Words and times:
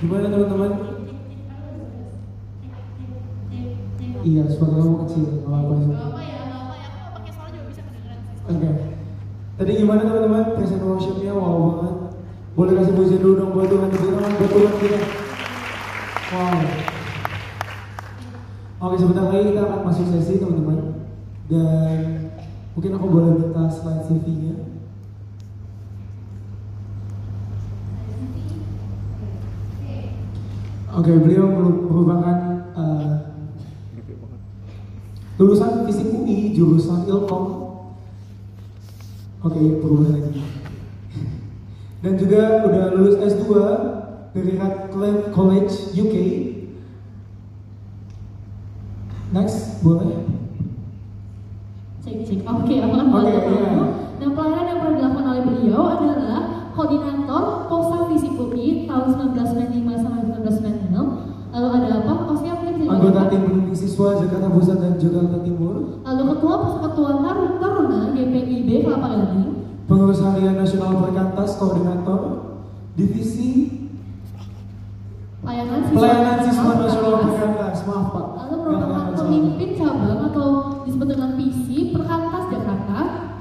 Gimana 0.00 0.30
teman-teman? 0.32 0.72
Iya, 4.22 4.42
suara 4.48 4.80
kamu 4.80 4.96
kecil. 5.04 5.24
Kalau 5.44 5.58
apa 5.60 5.74
sih? 5.76 5.90
Bapak 5.92 6.24
ya, 6.24 6.40
bapak 6.48 6.76
ya, 6.80 6.88
aku 6.88 7.10
pakai 7.20 7.32
suara 7.36 7.50
juga 7.52 7.64
bisa 7.68 7.82
kedengeran. 7.84 8.18
Oke. 8.48 8.70
Tadi 9.60 9.70
gimana 9.76 10.02
teman-teman? 10.08 10.56
Present 10.56 10.86
worshipnya 10.86 11.36
wow 11.36 11.58
banget. 11.58 11.96
Boleh 12.56 12.72
kasih 12.80 12.94
puji 12.96 13.16
dulu 13.20 13.34
dong 13.34 13.52
buat 13.52 13.68
Tuhan. 13.68 13.88
Tepuk 13.92 14.12
tangan 14.14 14.32
buat 14.38 14.50
Tuhan 14.54 14.74
kita. 14.80 15.00
Wow. 16.30 16.58
Oke, 18.80 18.96
sebentar 18.96 19.24
lagi 19.28 19.52
kita 19.52 19.62
akan 19.68 19.80
masuk 19.84 20.06
sesi 20.06 20.40
teman-teman. 20.40 20.78
Dan 21.50 21.98
mungkin 22.78 22.94
aku 22.94 23.06
boleh 23.10 23.32
minta 23.36 23.68
slide 23.68 24.06
CV-nya. 24.08 24.79
Oke, 30.90 31.12
beliau 31.22 31.46
merupakan 31.86 32.36
eh, 32.74 33.10
lulusan 35.38 35.86
fisik 35.86 36.10
UI 36.10 36.50
jurusan 36.52 37.06
Ilkom. 37.06 37.44
Oke, 39.40 39.60
berubah 39.80 40.12
lagi. 40.12 40.44
Dan 42.00 42.12
juga 42.20 42.64
udah 42.68 42.84
lulus 42.96 43.16
S2 43.20 43.48
dari 44.36 44.52
Radcliffe 44.56 45.32
College 45.32 45.74
UK. 45.96 46.16
Next, 49.30 49.80
boleh? 49.80 50.26
Cek 52.02 52.16
cek. 52.26 52.40
Oke, 52.44 52.74
aman 52.82 53.06
Oke, 53.08 53.14
banget 53.14 53.42
iya. 53.46 53.70
Nah, 54.20 54.30
pelayanan 54.36 54.64
yang 54.66 54.78
pernah 54.82 54.96
dilakukan 54.98 55.26
oleh 55.30 55.42
beliau 55.46 55.82
adalah 55.86 56.40
koordinator 56.74 57.44
Posa 57.70 57.98
Fisik 58.10 58.34
UI 58.36 58.90
tahun 58.90 59.08
1995 59.38 60.04
sampai 60.04 60.22
1996. 60.34 60.92
Lalu 61.50 61.68
ada 61.80 61.88
apa? 62.02 62.12
Posnya 62.28 62.52
mungkin 62.58 62.74
bisa 62.80 62.89
Anggota 63.00 63.22
tim 63.26 63.40
pendidik 63.42 63.72
siswa 63.74 64.12
Jakarta 64.14 64.48
Pusat 64.50 64.76
dan 64.78 64.92
Jakarta 64.94 65.38
Timur. 65.40 65.74
Lalu 66.00 66.22
ketua 66.30 66.54
persekutuan 66.60 67.16
Tar- 67.18 67.56
Taruna 67.56 68.00
GPIB 68.12 68.68
Kelapa 68.84 69.08
Gading. 69.10 69.48
Pengurus 69.88 70.20
harian 70.20 70.54
nasional 70.54 71.00
Perkantas 71.00 71.56
Koordinator 71.56 72.20
Divisi 72.92 73.80
Pelayanan 75.40 75.80
siswa, 75.82 75.96
Pelayanan 75.96 76.36
Siswa 76.44 76.72
Nasional 76.76 77.14
Perkantas. 77.24 77.76
Maaf 77.82 78.06
Pak. 78.12 78.26
Lalu 78.36 78.54
merupakan 78.60 79.04
pemimpin 79.16 79.68
cabang 79.74 80.20
atau 80.28 80.48
disebut 80.84 81.08
dengan 81.08 81.30
PC 81.34 81.66
Perkantas 81.90 82.44
Jakarta 82.46 82.98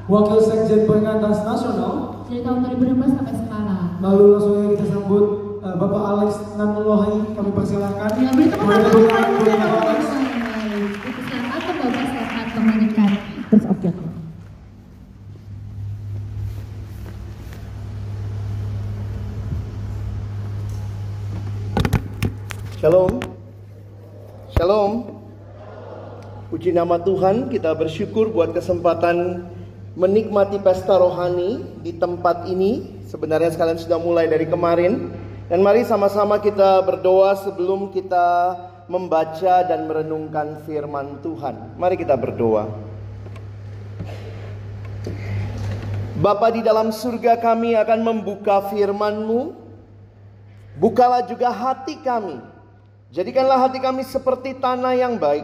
Wakil 0.08 0.40
Sekjen 0.42 0.82
Perkantas 0.86 1.38
Nasional. 1.44 1.94
dari 2.26 2.40
tahun 2.40 2.58
2016 2.64 3.14
sampai 3.14 3.36
sekarang. 3.36 3.84
Lalu 4.00 4.24
langsung 4.32 4.56
kita 4.72 4.86
sambut 4.88 5.24
eh, 5.60 5.76
Bapak 5.76 6.04
Alex 6.08 6.32
Nanulohi. 6.56 7.36
Kami 7.36 7.52
persilahkan. 7.52 8.10
Ya, 8.16 8.32
beri 8.32 8.48
tepuk 8.48 8.64
Boleh 8.64 8.80
tangan 8.80 8.90
tepuk 8.90 9.02
untuk 9.02 9.12
tangan 9.12 9.30
Bapak 9.30 9.44
untuk 9.44 9.60
Bapak 9.60 9.82
Alex. 9.84 10.02
Silakan 11.20 11.60
ke 11.60 11.72
Bapak 11.78 12.06
silakan 12.08 12.46
komunikasi 12.56 13.18
terus 13.46 13.66
objek. 13.68 13.96
Shalom. 22.80 23.20
Shalom. 24.50 24.92
Puji 26.50 26.69
nama 26.80 26.96
Tuhan, 26.96 27.52
kita 27.52 27.76
bersyukur 27.76 28.32
buat 28.32 28.56
kesempatan 28.56 29.44
menikmati 30.00 30.64
pesta 30.64 30.96
rohani 30.96 31.60
di 31.84 31.92
tempat 31.92 32.48
ini. 32.48 33.04
Sebenarnya 33.04 33.52
sekalian 33.52 33.76
sudah 33.76 34.00
mulai 34.00 34.32
dari 34.32 34.48
kemarin. 34.48 35.12
Dan 35.52 35.60
mari 35.60 35.84
sama-sama 35.84 36.40
kita 36.40 36.80
berdoa 36.88 37.36
sebelum 37.36 37.92
kita 37.92 38.56
membaca 38.88 39.68
dan 39.68 39.92
merenungkan 39.92 40.64
firman 40.64 41.20
Tuhan. 41.20 41.76
Mari 41.76 42.00
kita 42.00 42.16
berdoa. 42.16 42.72
Bapa 46.16 46.48
di 46.56 46.64
dalam 46.64 46.96
surga 46.96 47.44
kami 47.44 47.76
akan 47.76 48.00
membuka 48.08 48.72
firman-Mu. 48.72 49.68
Bukalah 50.80 51.28
juga 51.28 51.52
hati 51.52 52.00
kami 52.00 52.40
Jadikanlah 53.10 53.66
hati 53.66 53.82
kami 53.82 54.06
seperti 54.06 54.54
tanah 54.62 54.94
yang 54.94 55.18
baik, 55.18 55.42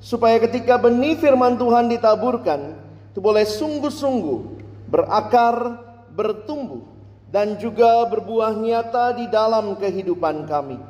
supaya 0.00 0.40
ketika 0.40 0.80
benih 0.80 1.20
firman 1.20 1.60
Tuhan 1.60 1.92
ditaburkan, 1.92 2.74
itu 3.12 3.20
boleh 3.20 3.44
sungguh-sungguh 3.44 4.60
berakar, 4.90 5.78
bertumbuh, 6.10 6.82
dan 7.30 7.54
juga 7.62 8.02
berbuah 8.10 8.58
nyata 8.58 9.14
di 9.14 9.30
dalam 9.30 9.78
kehidupan 9.78 10.50
kami. 10.50 10.82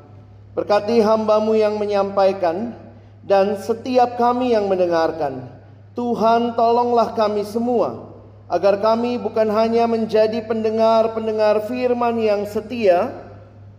Berkati 0.56 1.04
hambamu 1.04 1.52
yang 1.52 1.76
menyampaikan, 1.76 2.72
dan 3.20 3.60
setiap 3.60 4.16
kami 4.16 4.56
yang 4.56 4.66
mendengarkan. 4.66 5.52
Tuhan 5.92 6.56
tolonglah 6.56 7.12
kami 7.12 7.44
semua, 7.44 8.08
agar 8.48 8.80
kami 8.80 9.20
bukan 9.20 9.46
hanya 9.52 9.84
menjadi 9.84 10.40
pendengar-pendengar 10.48 11.68
firman 11.68 12.16
yang 12.16 12.48
setia, 12.48 13.12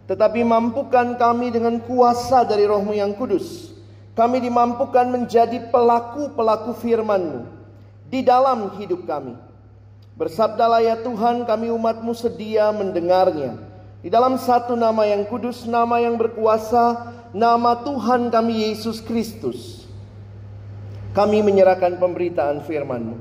tetapi 0.05 0.45
mampukan 0.45 1.17
kami 1.17 1.49
dengan 1.49 1.81
kuasa 1.81 2.45
dari 2.45 2.69
rohmu 2.69 2.93
yang 2.93 3.17
kudus. 3.17 3.70
Kami 4.11 4.43
dimampukan 4.43 5.07
menjadi 5.07 5.71
pelaku-pelaku 5.71 6.75
firman-Mu 6.83 7.47
di 8.11 8.19
dalam 8.19 8.75
hidup 8.75 9.07
kami. 9.07 9.39
Bersabdalah 10.19 10.83
ya 10.83 10.99
Tuhan 10.99 11.47
kami 11.47 11.71
umatmu 11.71 12.11
sedia 12.11 12.69
mendengarnya. 12.75 13.55
Di 14.03 14.11
dalam 14.11 14.35
satu 14.35 14.75
nama 14.75 15.07
yang 15.07 15.23
kudus, 15.29 15.63
nama 15.63 16.01
yang 16.03 16.19
berkuasa, 16.19 17.13
nama 17.31 17.79
Tuhan 17.87 18.27
kami 18.27 18.67
Yesus 18.67 18.99
Kristus. 18.99 19.87
Kami 21.15 21.39
menyerahkan 21.39 21.95
pemberitaan 21.95 22.63
firman-Mu. 22.67 23.15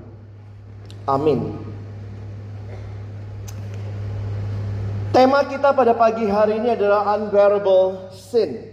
Amin. 1.06 1.70
Tema 5.10 5.42
kita 5.42 5.74
pada 5.74 5.90
pagi 5.90 6.22
hari 6.30 6.62
ini 6.62 6.70
adalah 6.70 7.18
unbearable 7.18 8.14
sin. 8.14 8.69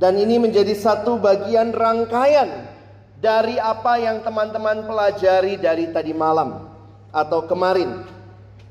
Dan 0.00 0.16
ini 0.16 0.40
menjadi 0.40 0.72
satu 0.72 1.20
bagian 1.20 1.76
rangkaian 1.76 2.48
dari 3.20 3.60
apa 3.60 4.00
yang 4.00 4.24
teman-teman 4.24 4.88
pelajari 4.88 5.60
dari 5.60 5.92
tadi 5.92 6.16
malam 6.16 6.72
atau 7.12 7.44
kemarin. 7.44 8.08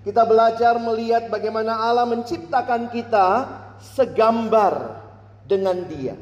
Kita 0.01 0.25
belajar 0.25 0.81
melihat 0.81 1.29
bagaimana 1.29 1.85
Allah 1.85 2.09
menciptakan 2.09 2.89
kita 2.89 3.45
segambar 3.77 5.05
dengan 5.45 5.85
Dia. 5.85 6.17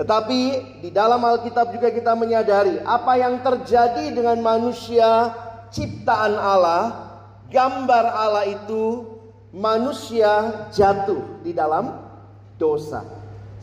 Tetapi 0.00 0.40
di 0.80 0.88
dalam 0.92 1.20
Alkitab 1.20 1.76
juga 1.76 1.92
kita 1.92 2.16
menyadari 2.16 2.80
apa 2.88 3.20
yang 3.20 3.44
terjadi 3.44 4.16
dengan 4.16 4.40
manusia 4.40 5.32
ciptaan 5.68 6.36
Allah, 6.40 7.12
gambar 7.52 8.04
Allah 8.16 8.44
itu 8.48 9.12
manusia 9.52 10.68
jatuh 10.72 11.40
di 11.44 11.52
dalam 11.52 11.96
dosa. 12.56 13.15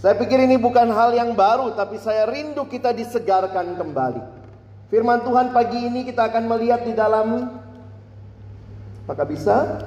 Saya 0.03 0.19
pikir 0.19 0.36
ini 0.36 0.59
bukan 0.59 0.91
hal 0.91 1.16
yang 1.16 1.31
baru, 1.31 1.72
tapi 1.80 1.96
saya 1.96 2.28
rindu 2.28 2.68
kita 2.68 2.91
disegarkan 2.91 3.80
kembali. 3.80 4.19
Firman 4.91 5.24
Tuhan 5.24 5.56
pagi 5.56 5.80
ini 5.80 6.03
kita 6.03 6.28
akan 6.28 6.44
melihat 6.44 6.84
di 6.84 6.91
dalam, 6.91 7.56
apakah 9.08 9.24
bisa? 9.24 9.80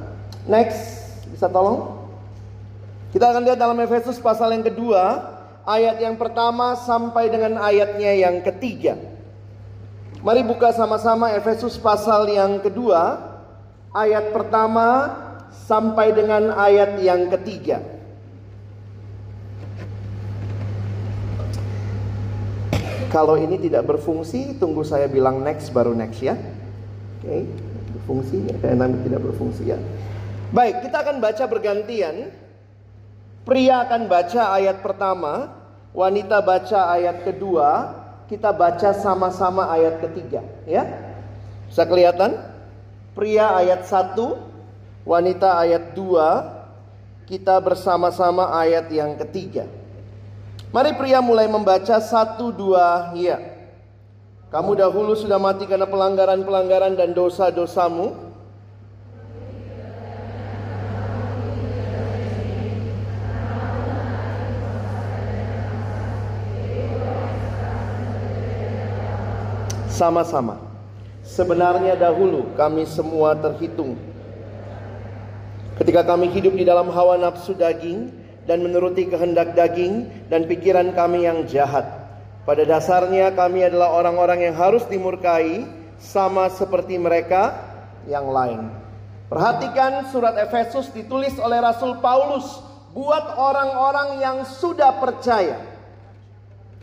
Next, 0.48 1.20
bisa 1.28 1.52
tolong? 1.52 2.08
Kita 3.12 3.28
akan 3.28 3.44
lihat 3.44 3.60
dalam 3.60 3.76
Efesus 3.76 4.16
pasal 4.16 4.56
yang 4.56 4.64
kedua, 4.64 5.20
ayat 5.68 6.00
yang 6.00 6.16
pertama 6.16 6.80
sampai 6.80 7.28
dengan 7.28 7.60
ayatnya 7.60 8.16
yang 8.16 8.40
ketiga. 8.40 8.96
Mari 10.24 10.40
buka 10.48 10.72
sama-sama 10.72 11.36
Efesus 11.36 11.76
pasal 11.76 12.32
yang 12.32 12.56
kedua, 12.64 13.20
ayat 13.92 14.32
pertama 14.32 15.12
sampai 15.68 16.16
dengan 16.16 16.56
ayat 16.56 17.04
yang 17.04 17.28
ketiga. 17.36 17.95
Kalau 23.06 23.38
ini 23.38 23.56
tidak 23.62 23.86
berfungsi, 23.86 24.58
tunggu 24.58 24.82
saya 24.82 25.06
bilang 25.06 25.40
next 25.40 25.70
baru 25.70 25.94
next 25.94 26.18
ya. 26.20 26.34
Oke, 27.22 27.46
berfungsi 27.96 28.50
ya, 28.50 28.74
nanti 28.74 29.06
tidak 29.06 29.20
berfungsi 29.30 29.62
ya. 29.70 29.78
Baik, 30.50 30.86
kita 30.86 31.06
akan 31.06 31.16
baca 31.22 31.44
bergantian. 31.46 32.34
Pria 33.46 33.86
akan 33.86 34.10
baca 34.10 34.58
ayat 34.58 34.82
pertama, 34.82 35.54
wanita 35.94 36.42
baca 36.42 36.90
ayat 36.98 37.22
kedua, 37.22 37.94
kita 38.26 38.50
baca 38.50 38.90
sama-sama 38.90 39.70
ayat 39.70 40.02
ketiga 40.02 40.42
ya. 40.66 40.82
Bisa 41.70 41.86
kelihatan? 41.86 42.42
Pria 43.14 43.54
ayat 43.54 43.86
1, 43.86 44.18
wanita 45.06 45.62
ayat 45.62 45.94
2, 45.94 47.30
kita 47.30 47.54
bersama-sama 47.62 48.50
ayat 48.60 48.90
yang 48.90 49.14
ketiga. 49.14 49.64
Mari 50.76 50.92
pria 50.92 51.24
mulai 51.24 51.48
membaca 51.48 51.96
satu 52.04 52.52
dua 52.52 53.08
ya. 53.16 53.40
Kamu 54.52 54.76
dahulu 54.76 55.16
sudah 55.16 55.40
mati 55.40 55.64
karena 55.64 55.88
pelanggaran-pelanggaran 55.88 56.92
dan 57.00 57.16
dosa-dosamu. 57.16 58.12
Sama-sama. 69.88 70.60
Sebenarnya 71.24 71.96
dahulu 71.96 72.52
kami 72.52 72.84
semua 72.84 73.32
terhitung. 73.32 73.96
Ketika 75.80 76.04
kami 76.04 76.28
hidup 76.36 76.52
di 76.52 76.68
dalam 76.68 76.92
hawa 76.92 77.16
nafsu 77.16 77.56
daging, 77.56 78.25
dan 78.46 78.62
menuruti 78.62 79.10
kehendak 79.10 79.52
daging 79.58 80.06
dan 80.30 80.46
pikiran 80.46 80.94
kami 80.94 81.26
yang 81.26 81.44
jahat. 81.50 81.84
Pada 82.46 82.62
dasarnya 82.62 83.34
kami 83.34 83.66
adalah 83.66 83.90
orang-orang 83.98 84.46
yang 84.46 84.54
harus 84.54 84.86
dimurkai 84.86 85.66
sama 85.98 86.46
seperti 86.48 86.94
mereka 86.94 87.58
yang 88.06 88.30
lain. 88.30 88.70
Perhatikan 89.26 90.06
surat 90.14 90.38
Efesus 90.38 90.94
ditulis 90.94 91.34
oleh 91.42 91.58
Rasul 91.58 91.98
Paulus 91.98 92.62
buat 92.94 93.34
orang-orang 93.34 94.22
yang 94.22 94.36
sudah 94.46 94.94
percaya. 95.02 95.58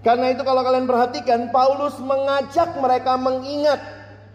Karena 0.03 0.35
itu 0.35 0.43
kalau 0.43 0.59
kalian 0.67 0.83
perhatikan 0.83 1.47
Paulus 1.55 1.95
mengajak 2.03 2.75
mereka 2.75 3.15
mengingat 3.15 3.79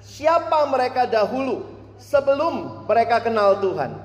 siapa 0.01 0.65
mereka 0.73 1.05
dahulu 1.05 1.69
sebelum 2.01 2.89
mereka 2.89 3.21
kenal 3.21 3.61
Tuhan. 3.61 4.01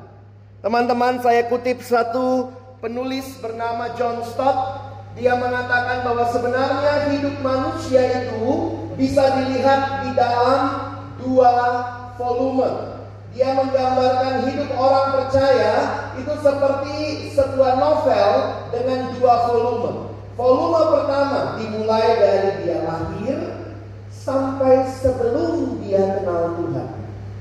Teman-teman 0.59 1.23
saya 1.23 1.47
kutip 1.47 1.79
satu 1.79 2.51
penulis 2.83 3.39
bernama 3.39 3.95
John 3.95 4.19
Stott 4.27 4.91
dia 5.15 5.39
mengatakan 5.39 6.03
bahwa 6.03 6.27
sebenarnya 6.35 7.15
hidup 7.15 7.39
manusia 7.39 8.27
itu 8.27 8.75
bisa 9.00 9.24
dilihat 9.39 10.03
di 10.03 10.12
dalam 10.19 10.62
dua 11.24 11.51
volume. 12.19 13.00
Dia 13.31 13.56
menggambarkan 13.56 14.45
hidup 14.51 14.69
orang 14.75 15.07
percaya 15.15 15.74
itu 16.19 16.33
seperti 16.44 16.95
sebuah 17.33 17.80
novel 17.80 18.30
dengan 18.75 19.15
dua 19.15 19.36
volume. 19.47 20.12
Volume 20.36 20.81
pertama 20.91 21.39
dimulai 21.62 22.07
dari 22.19 22.51
dia 22.68 22.77
lahir 22.83 23.38
sampai 24.12 24.91
sebelum 24.91 25.79
dia 25.88 26.19
kenal 26.19 26.57
Tuhan. 26.59 26.89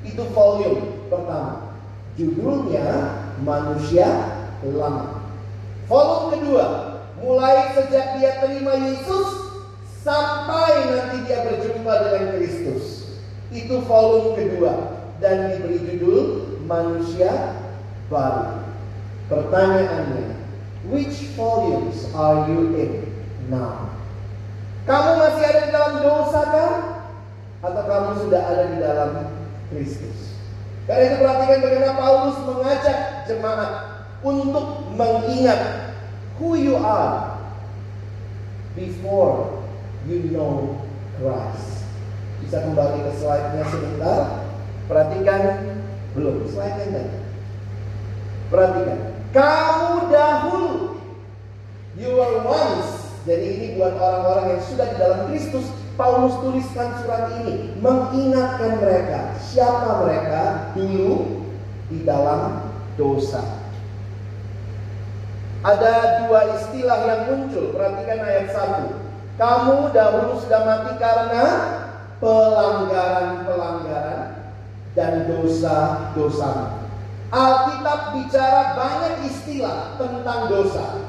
Itu 0.06 0.22
volume 0.30 1.08
pertama. 1.10 1.72
Judulnya 2.20 3.16
Manusia 3.40 4.08
Lama. 4.62 5.21
Volume 5.92 6.40
kedua, 6.40 6.66
mulai 7.20 7.76
sejak 7.76 8.16
dia 8.16 8.40
terima 8.40 8.80
Yesus 8.80 9.28
sampai 10.00 10.88
nanti 10.88 11.28
dia 11.28 11.44
berjumpa 11.44 11.92
dengan 12.08 12.40
Kristus. 12.40 13.12
Itu 13.52 13.84
volume 13.84 14.32
kedua 14.40 14.72
dan 15.20 15.52
diberi 15.52 15.84
judul 15.84 16.20
Manusia 16.64 17.60
Baru. 18.08 18.64
Pertanyaannya, 19.28 20.40
Which 20.88 21.36
volumes 21.38 22.08
are 22.16 22.48
you 22.48 22.74
in 22.74 22.92
now? 23.52 23.92
Kamu 24.88 25.14
masih 25.14 25.44
ada 25.46 25.60
di 25.62 25.70
dalam 25.70 25.94
dosa 26.02 26.40
kan? 26.42 26.72
Atau 27.62 27.84
kamu 27.86 28.10
sudah 28.26 28.42
ada 28.48 28.64
di 28.66 28.76
dalam 28.82 29.10
Kristus? 29.70 30.40
Karena 30.90 31.04
itu 31.06 31.16
perhatikan 31.22 31.58
bagaimana 31.62 31.94
Paulus 31.94 32.36
mengajak 32.42 32.98
jemaat 33.30 33.72
untuk 34.26 34.81
mengingat 34.94 35.92
who 36.36 36.58
you 36.58 36.74
are 36.76 37.38
before 38.74 39.62
you 40.08 40.32
know 40.32 40.80
Christ. 41.20 41.86
Bisa 42.42 42.66
kembali 42.66 42.98
ke 43.06 43.12
slide-nya 43.22 43.64
sebentar. 43.70 44.20
Perhatikan. 44.90 45.42
Belum 46.12 46.44
slide-nya 46.50 47.08
Perhatikan. 48.50 48.98
Kamu 49.32 50.10
dahulu. 50.10 50.72
You 51.96 52.18
were 52.18 52.42
once. 52.42 53.14
Jadi 53.22 53.46
ini 53.46 53.66
buat 53.78 53.94
orang-orang 53.94 54.58
yang 54.58 54.62
sudah 54.66 54.86
di 54.90 54.96
dalam 54.98 55.20
Kristus 55.30 55.70
Paulus 55.94 56.34
tuliskan 56.42 56.98
surat 57.04 57.38
ini. 57.44 57.78
Mengingatkan 57.78 58.82
mereka. 58.82 59.38
Siapa 59.38 60.02
mereka? 60.02 60.74
Dulu 60.74 61.44
Di 61.92 62.08
dalam 62.08 62.72
dosa 62.96 63.61
Ada 65.62 66.26
dua 66.26 66.58
istilah 66.58 67.06
yang 67.06 67.22
muncul 67.30 67.70
Perhatikan 67.70 68.18
ayat 68.18 68.50
1 68.50 69.38
Kamu 69.38 69.94
dahulu 69.94 70.42
sudah 70.42 70.66
mati 70.66 70.98
karena 70.98 71.46
Pelanggaran-pelanggaran 72.18 74.42
Dan 74.98 75.30
dosa-dosa 75.30 76.82
Alkitab 77.32 78.12
bicara 78.12 78.76
banyak 78.76 79.32
istilah 79.32 79.96
tentang 79.96 80.52
dosa. 80.52 81.00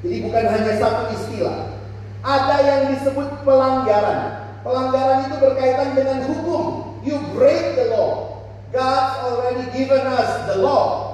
Jadi 0.00 0.24
bukan 0.24 0.44
hanya 0.48 0.80
satu 0.80 1.12
istilah. 1.12 1.76
Ada 2.24 2.56
yang 2.64 2.82
disebut 2.96 3.44
pelanggaran. 3.44 4.48
Pelanggaran 4.64 5.28
itu 5.28 5.36
berkaitan 5.36 5.92
dengan 5.92 6.24
hukum. 6.24 6.96
You 7.04 7.20
break 7.36 7.76
the 7.76 7.92
law. 7.92 8.40
God's 8.72 9.12
already 9.28 9.68
given 9.76 10.08
us 10.08 10.48
the 10.48 10.56
law. 10.56 11.07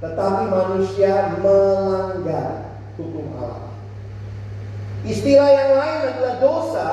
Tetapi 0.00 0.42
manusia 0.48 1.36
melanggar 1.38 2.80
hukum 2.96 3.36
Allah. 3.36 3.72
Istilah 5.04 5.48
yang 5.48 5.72
lain 5.76 6.00
adalah 6.12 6.34
dosa. 6.40 6.88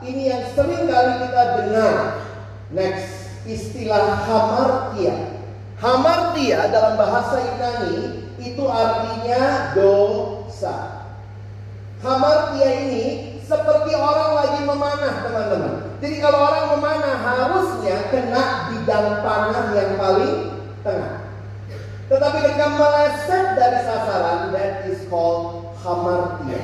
Ini 0.00 0.22
yang 0.32 0.44
sering 0.56 0.88
kali 0.88 1.12
kita 1.28 1.42
dengar. 1.60 1.96
Next, 2.72 3.28
istilah 3.44 4.24
hamartia 4.24 5.40
Hamartia 5.80 6.68
dalam 6.68 7.00
bahasa 7.00 7.40
Yunani 7.40 8.28
itu 8.36 8.64
artinya 8.68 9.72
dosa. 9.72 11.08
Hamartia 12.04 12.68
ini 12.84 13.04
seperti 13.40 13.96
orang 13.96 14.30
lagi 14.36 14.60
memanah 14.68 15.24
teman-teman. 15.24 15.74
Jadi 16.04 16.16
kalau 16.20 16.40
orang 16.52 16.66
memanah 16.76 17.16
harusnya 17.24 17.96
kena 18.12 18.44
bidang 18.68 19.24
panah 19.24 19.72
yang 19.72 19.90
paling 19.96 20.36
tengah. 20.84 21.19
Tetapi 22.10 22.38
ketika 22.42 22.66
meleset 22.74 23.54
dari 23.54 23.80
sasaran, 23.86 24.50
that 24.50 24.82
is 24.90 24.98
called 25.06 25.70
hamartia. 25.78 26.58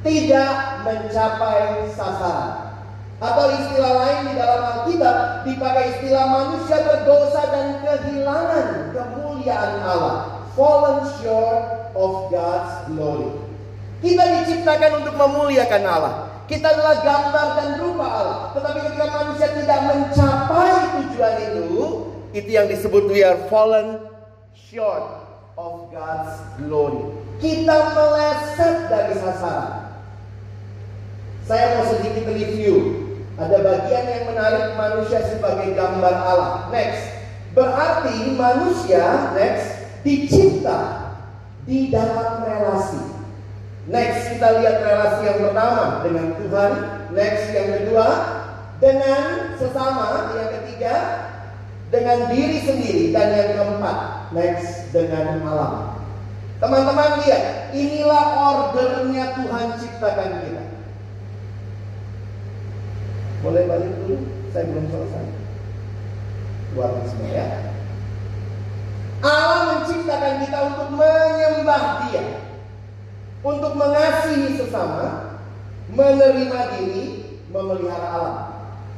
Tidak 0.00 0.54
mencapai 0.80 1.92
sasaran. 1.92 2.72
Atau 3.20 3.52
istilah 3.54 3.92
lain 4.00 4.18
di 4.26 4.34
dalam 4.34 4.60
Alkitab 4.64 5.46
dipakai 5.46 5.84
istilah 5.94 6.24
manusia 6.26 6.82
berdosa 6.88 7.42
dan 7.52 7.66
kehilangan 7.84 8.96
kemuliaan 8.96 9.72
Allah. 9.84 10.40
Fallen 10.56 11.04
short 11.20 11.92
of 11.92 12.32
God's 12.32 12.72
glory. 12.90 13.30
Kita 14.02 14.24
diciptakan 14.40 15.04
untuk 15.04 15.14
memuliakan 15.20 15.82
Allah. 15.86 16.14
Kita 16.50 16.74
adalah 16.74 16.98
gambar 16.98 17.46
dan 17.60 17.68
rupa 17.78 18.06
Allah. 18.08 18.38
Tetapi 18.56 18.78
ketika 18.88 19.06
manusia 19.20 19.48
tidak 19.54 19.80
mencapai 19.86 20.76
tujuan 20.98 21.34
itu, 21.38 21.68
itu 22.34 22.50
yang 22.50 22.66
disebut 22.66 23.06
we 23.06 23.22
are 23.22 23.38
fallen 23.46 24.11
short 24.72 25.04
of 25.60 25.92
God's 25.92 26.32
glory. 26.56 27.12
Kita 27.44 27.92
meleset 27.92 28.88
dari 28.88 29.12
sasaran. 29.20 29.92
Saya 31.44 31.76
mau 31.76 31.84
sedikit 31.92 32.24
review 32.32 33.04
ada 33.36 33.60
bagian 33.60 34.06
yang 34.08 34.24
menarik 34.32 34.72
manusia 34.72 35.20
sebagai 35.28 35.76
gambar 35.76 36.14
Allah. 36.24 36.72
Next. 36.72 37.04
Berarti 37.52 38.32
manusia 38.32 39.36
next 39.36 39.76
dicipta 40.00 41.12
di 41.68 41.92
dalam 41.92 42.40
relasi. 42.40 43.12
Next 43.92 44.32
kita 44.32 44.56
lihat 44.56 44.80
relasi 44.80 45.20
yang 45.28 45.40
pertama 45.52 46.00
dengan 46.00 46.32
Tuhan. 46.40 46.72
Next 47.12 47.44
yang 47.52 47.68
kedua 47.76 48.08
dengan 48.80 49.52
sesama. 49.60 50.32
Yang 50.32 50.61
dengan 51.92 52.32
diri 52.32 52.58
sendiri 52.64 53.04
dan 53.12 53.36
yang 53.36 53.50
keempat 53.52 53.96
next 54.32 54.88
dengan 54.96 55.44
alam. 55.44 56.00
Teman-teman 56.56 57.20
lihat, 57.20 57.74
inilah 57.76 58.26
ordernya 58.38 59.36
Tuhan 59.36 59.66
ciptakan 59.76 60.30
kita. 60.40 60.64
Boleh 63.44 63.66
balik 63.68 63.92
dulu? 64.00 64.16
Saya 64.54 64.70
belum 64.72 64.86
selesai. 64.88 65.26
Keluarkan 66.72 67.04
semua 67.12 67.28
ya. 67.28 67.46
Allah 69.22 69.60
menciptakan 69.70 70.34
kita 70.42 70.58
untuk 70.72 70.88
menyembah 70.98 71.82
Dia, 72.08 72.24
untuk 73.42 73.72
mengasihi 73.78 74.58
sesama, 74.58 75.38
menerima 75.92 76.60
diri, 76.78 77.04
memelihara 77.50 78.08
alam. 78.16 78.38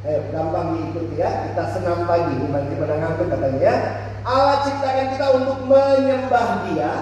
Ayo, 0.05 0.21
gampang 0.29 0.77
diikuti 0.77 1.17
ya. 1.17 1.49
Kita 1.49 1.65
senam 1.73 2.05
pagi, 2.05 2.37
nanti 2.37 2.77
pada 2.77 2.95
ngantuk 3.01 3.33
katanya. 3.33 3.73
Allah 4.21 4.57
ciptakan 4.61 5.07
kita 5.17 5.27
untuk 5.33 5.59
menyembah 5.65 6.49
Dia, 6.69 6.93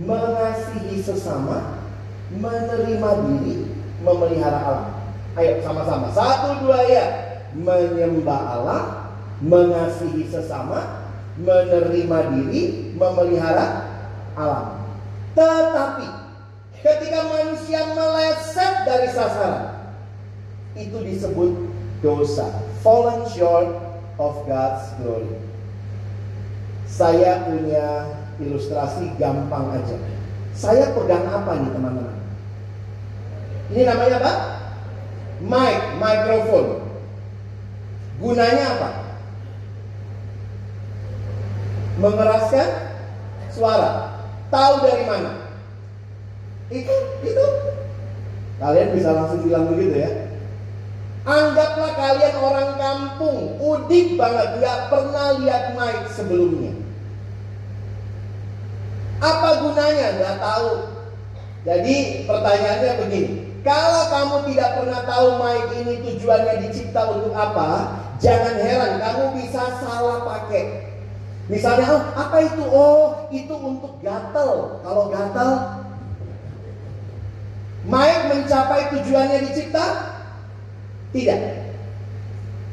mengasihi 0.00 0.96
sesama, 1.04 1.84
menerima 2.32 3.10
diri, 3.28 3.68
memelihara 4.00 4.58
alam. 4.64 4.86
Ayo 5.36 5.60
sama-sama. 5.60 6.08
Satu 6.16 6.64
dua 6.64 6.88
ya. 6.88 7.04
Menyembah 7.52 8.40
Allah, 8.60 8.80
mengasihi 9.44 10.24
sesama, 10.32 11.04
menerima 11.36 12.18
diri, 12.32 12.96
memelihara 12.96 13.92
alam. 14.32 14.88
Tetapi 15.36 16.08
ketika 16.80 17.20
manusia 17.28 17.92
meleset 17.92 18.88
dari 18.88 19.08
sasaran, 19.12 19.92
itu 20.76 20.96
disebut 21.00 21.65
dosa. 22.00 22.48
Fallen 22.84 23.24
short 23.32 23.70
of 24.16 24.34
God's 24.48 24.84
glory. 25.00 25.36
Saya 26.86 27.44
punya 27.44 28.08
ilustrasi 28.40 29.16
gampang 29.20 29.76
aja. 29.76 29.96
Saya 30.56 30.96
pegang 30.96 31.28
apa 31.28 31.60
nih 31.60 31.70
teman-teman? 31.72 32.16
Ini 33.72 33.82
namanya 33.84 34.16
apa? 34.22 34.32
Mic, 35.44 35.78
microphone. 36.00 36.80
Gunanya 38.16 38.64
apa? 38.80 38.90
Mengeraskan 42.00 42.68
suara. 43.52 44.16
Tahu 44.48 44.74
dari 44.86 45.04
mana? 45.04 45.32
Itu, 46.72 46.96
itu. 47.20 47.46
Kalian 48.56 48.96
bisa 48.96 49.12
langsung 49.12 49.44
bilang 49.44 49.68
begitu 49.68 50.00
ya. 50.00 50.10
Anggaplah 51.26 51.90
kalian 51.98 52.38
orang 52.38 52.70
kampung, 52.78 53.58
udik 53.58 54.14
banget, 54.14 54.62
nggak 54.62 54.78
pernah 54.86 55.34
lihat 55.42 55.74
mic 55.74 56.06
sebelumnya. 56.14 56.70
Apa 59.18 59.58
gunanya? 59.58 60.22
Nggak 60.22 60.36
tahu. 60.38 60.70
Jadi 61.66 61.96
pertanyaannya 62.30 62.92
begini, 63.02 63.32
kalau 63.66 64.06
kamu 64.06 64.36
tidak 64.54 64.70
pernah 64.78 65.00
tahu 65.02 65.28
mic 65.42 65.66
ini 65.74 65.94
tujuannya 66.06 66.54
dicipta 66.62 67.02
untuk 67.10 67.34
apa, 67.34 67.98
jangan 68.22 68.62
heran 68.62 69.02
kamu 69.02 69.24
bisa 69.42 69.82
salah 69.82 70.22
pakai. 70.22 70.94
Misalnya, 71.50 71.90
oh, 71.90 72.02
apa 72.14 72.38
itu? 72.38 72.62
Oh, 72.70 73.26
itu 73.34 73.54
untuk 73.54 73.98
gatel. 73.98 74.78
Kalau 74.78 75.10
gatel, 75.10 75.50
mic 77.82 78.20
mencapai 78.30 78.94
tujuannya 78.94 79.42
dicipta? 79.50 80.15
Tidak. 81.14 81.40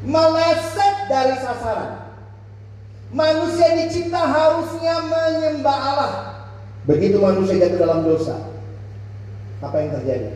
Meleset 0.04 0.96
dari 1.10 1.34
sasaran. 1.38 2.04
Manusia 3.14 3.78
dicipta 3.78 4.18
harusnya 4.18 5.06
menyembah 5.06 5.78
Allah. 5.78 6.14
Begitu 6.84 7.16
manusia 7.16 7.56
jatuh 7.56 7.80
dalam 7.80 8.04
dosa, 8.04 8.36
apa 9.64 9.76
yang 9.80 9.96
terjadi? 9.96 10.28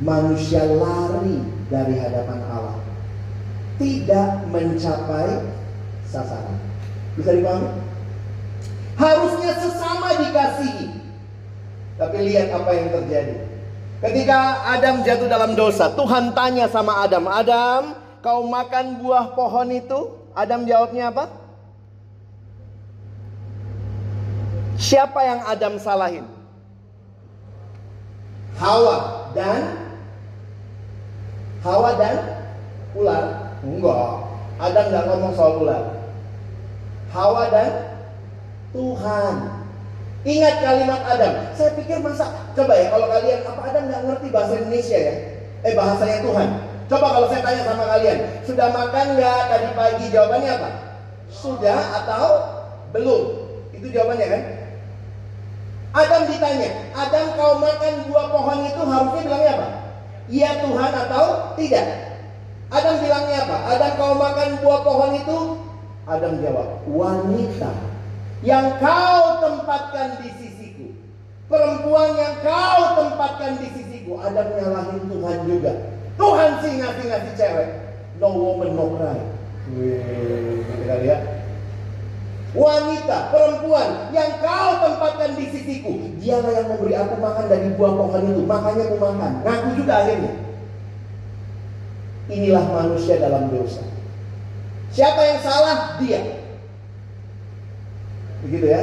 Manusia 0.00 0.64
lari 0.64 1.44
dari 1.68 2.00
hadapan 2.00 2.40
Allah, 2.48 2.80
tidak 3.76 4.48
mencapai 4.48 5.44
sasaran. 6.08 6.56
Bisa 7.20 7.36
dipahami? 7.36 7.68
Harusnya 8.96 9.52
sesama 9.60 10.08
dikasihi, 10.24 10.88
tapi 12.00 12.16
lihat 12.32 12.48
apa 12.56 12.70
yang 12.72 12.88
terjadi. 12.88 13.43
Ketika 14.04 14.68
Adam 14.68 15.00
jatuh 15.00 15.32
dalam 15.32 15.56
dosa, 15.56 15.88
Tuhan 15.96 16.36
tanya 16.36 16.68
sama 16.68 17.00
Adam, 17.08 17.24
Adam, 17.24 17.96
kau 18.20 18.44
makan 18.44 19.00
buah 19.00 19.32
pohon 19.32 19.72
itu? 19.72 20.12
Adam 20.36 20.68
jawabnya 20.68 21.08
apa? 21.08 21.24
Siapa 24.76 25.20
yang 25.24 25.40
Adam 25.48 25.80
salahin? 25.80 26.28
Hawa 28.60 29.32
dan 29.32 29.62
Hawa 31.64 31.96
dan 31.96 32.16
ular? 32.92 33.24
Enggak. 33.64 34.08
Adam 34.60 34.84
nggak 34.92 35.04
ngomong 35.08 35.32
soal 35.32 35.52
ular. 35.64 35.84
Hawa 37.08 37.48
dan 37.48 37.70
Tuhan. 38.76 39.53
Ingat 40.24 40.64
kalimat 40.64 41.04
Adam. 41.04 41.52
Saya 41.52 41.76
pikir 41.76 42.00
masa 42.00 42.48
coba 42.56 42.72
ya 42.72 42.88
kalau 42.88 43.12
kalian 43.12 43.44
apa 43.44 43.60
Adam 43.60 43.82
nggak 43.92 44.02
ngerti 44.08 44.26
bahasa 44.32 44.56
Indonesia 44.56 44.96
ya? 44.96 45.14
Eh 45.68 45.76
bahasanya 45.76 46.18
Tuhan. 46.24 46.48
Coba 46.88 47.06
kalau 47.12 47.28
saya 47.28 47.44
tanya 47.44 47.62
sama 47.64 47.84
kalian, 47.92 48.18
sudah 48.44 48.68
makan 48.72 49.06
nggak 49.20 49.40
tadi 49.52 49.68
pagi? 49.76 50.06
Jawabannya 50.08 50.50
apa? 50.56 50.70
Sudah 51.28 51.80
atau 52.00 52.26
belum? 52.96 53.22
Itu 53.76 53.92
jawabannya 53.92 54.26
kan? 54.32 54.42
Adam 55.94 56.22
ditanya, 56.26 56.68
Adam 56.96 57.26
kau 57.38 57.60
makan 57.60 57.92
buah 58.08 58.26
pohon 58.32 58.58
itu 58.66 58.82
harusnya 58.82 59.22
bilangnya 59.28 59.52
apa? 59.60 59.68
Iya 60.26 60.50
Tuhan 60.64 60.92
atau 61.04 61.24
tidak? 61.60 61.86
Adam 62.72 62.94
bilangnya 62.98 63.38
apa? 63.44 63.56
Adam 63.76 63.92
kau 64.00 64.14
makan 64.16 64.48
buah 64.64 64.80
pohon 64.80 65.12
itu? 65.20 65.38
Adam 66.08 66.32
jawab, 66.40 66.68
wanita 66.88 67.93
yang 68.44 68.76
kau 68.76 69.40
tempatkan 69.40 70.20
di 70.20 70.28
sisiku. 70.36 70.92
Perempuan 71.48 72.12
yang 72.20 72.36
kau 72.44 72.80
tempatkan 73.00 73.56
di 73.56 73.68
sisiku. 73.72 74.20
Adam 74.20 74.52
nyalahin 74.52 75.02
Tuhan 75.08 75.38
juga. 75.48 75.72
Tuhan 76.20 76.50
sih 76.60 76.72
ngasih-ngasih 76.78 77.32
cewek. 77.40 77.68
No 78.20 78.30
woman, 78.36 78.76
no 78.76 79.00
cry. 79.00 79.18
Kali 80.84 81.08
ya. 81.08 81.18
Wanita, 82.54 83.34
perempuan 83.34 84.14
yang 84.14 84.38
kau 84.38 84.70
tempatkan 84.84 85.34
di 85.40 85.48
sisiku. 85.48 85.90
Dialah 86.20 86.52
yang 86.52 86.68
memberi 86.70 86.94
aku 87.00 87.16
makan 87.18 87.48
dari 87.48 87.72
buah 87.74 87.96
pohon 87.96 88.28
itu. 88.28 88.42
Makanya 88.44 88.82
aku 88.92 88.96
makan. 89.00 89.32
Ngaku 89.42 89.68
juga 89.80 89.94
akhirnya. 90.04 90.32
Inilah 92.28 92.64
manusia 92.68 93.16
dalam 93.18 93.48
dosa. 93.48 93.82
Siapa 94.92 95.18
yang 95.18 95.40
salah? 95.40 95.96
Dia. 95.98 96.43
Begitu 98.44 98.66
ya. 98.68 98.82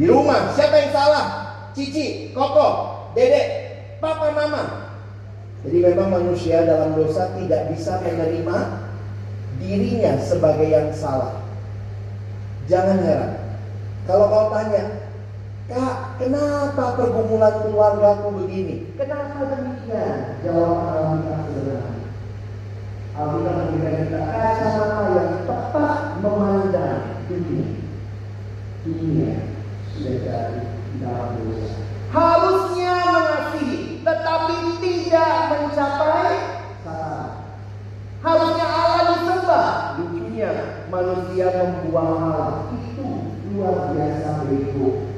Di 0.00 0.04
rumah, 0.08 0.56
siapa 0.56 0.74
yang 0.80 0.92
salah? 0.96 1.26
Cici, 1.76 2.32
Koko, 2.32 2.96
Dedek, 3.12 3.48
Papa, 4.00 4.32
Mama. 4.32 4.92
Jadi 5.62 5.78
memang 5.78 6.10
manusia 6.10 6.66
dalam 6.66 6.98
dosa 6.98 7.30
tidak 7.38 7.70
bisa 7.70 8.02
menerima 8.02 8.56
dirinya 9.62 10.18
sebagai 10.18 10.66
yang 10.66 10.90
salah. 10.90 11.38
Jangan 12.66 12.98
heran. 12.98 13.32
Kalau 14.10 14.26
kau 14.26 14.50
tanya, 14.50 15.06
Kak, 15.70 16.18
kenapa 16.18 16.98
pergumulan 16.98 17.62
keluargaku 17.62 18.28
begini? 18.42 18.90
Kenapa 18.98 19.46
demikian? 19.46 20.42
Jawab 20.42 20.78
Alkitab 20.90 21.40
sederhana. 21.54 22.02
Alkitab 23.14 23.54
memberikan 23.70 23.94
kita 24.02 24.20
kacamata 24.26 25.04
yang 25.14 25.32
tepat 25.46 25.98
memandang 26.18 27.02
dunia. 27.30 27.71
Dunia 28.82 29.38
jadi 29.94 30.58
dalam 30.98 31.38
dosa. 31.38 31.78
Harusnya 32.10 32.92
mengasihi, 33.14 34.02
tetapi 34.02 34.56
tidak 34.82 35.32
mencapai 35.54 36.34
sasaran. 36.82 37.30
Harusnya 38.22 38.66
Allah 38.66 39.00
disembah, 39.14 39.68
lucunya 39.98 40.50
manusia 40.90 41.46
membuang 41.54 42.10
Allah. 42.26 42.50
Itu 42.74 43.06
luar 43.54 43.94
biasa 43.94 44.50
bego. 44.50 45.14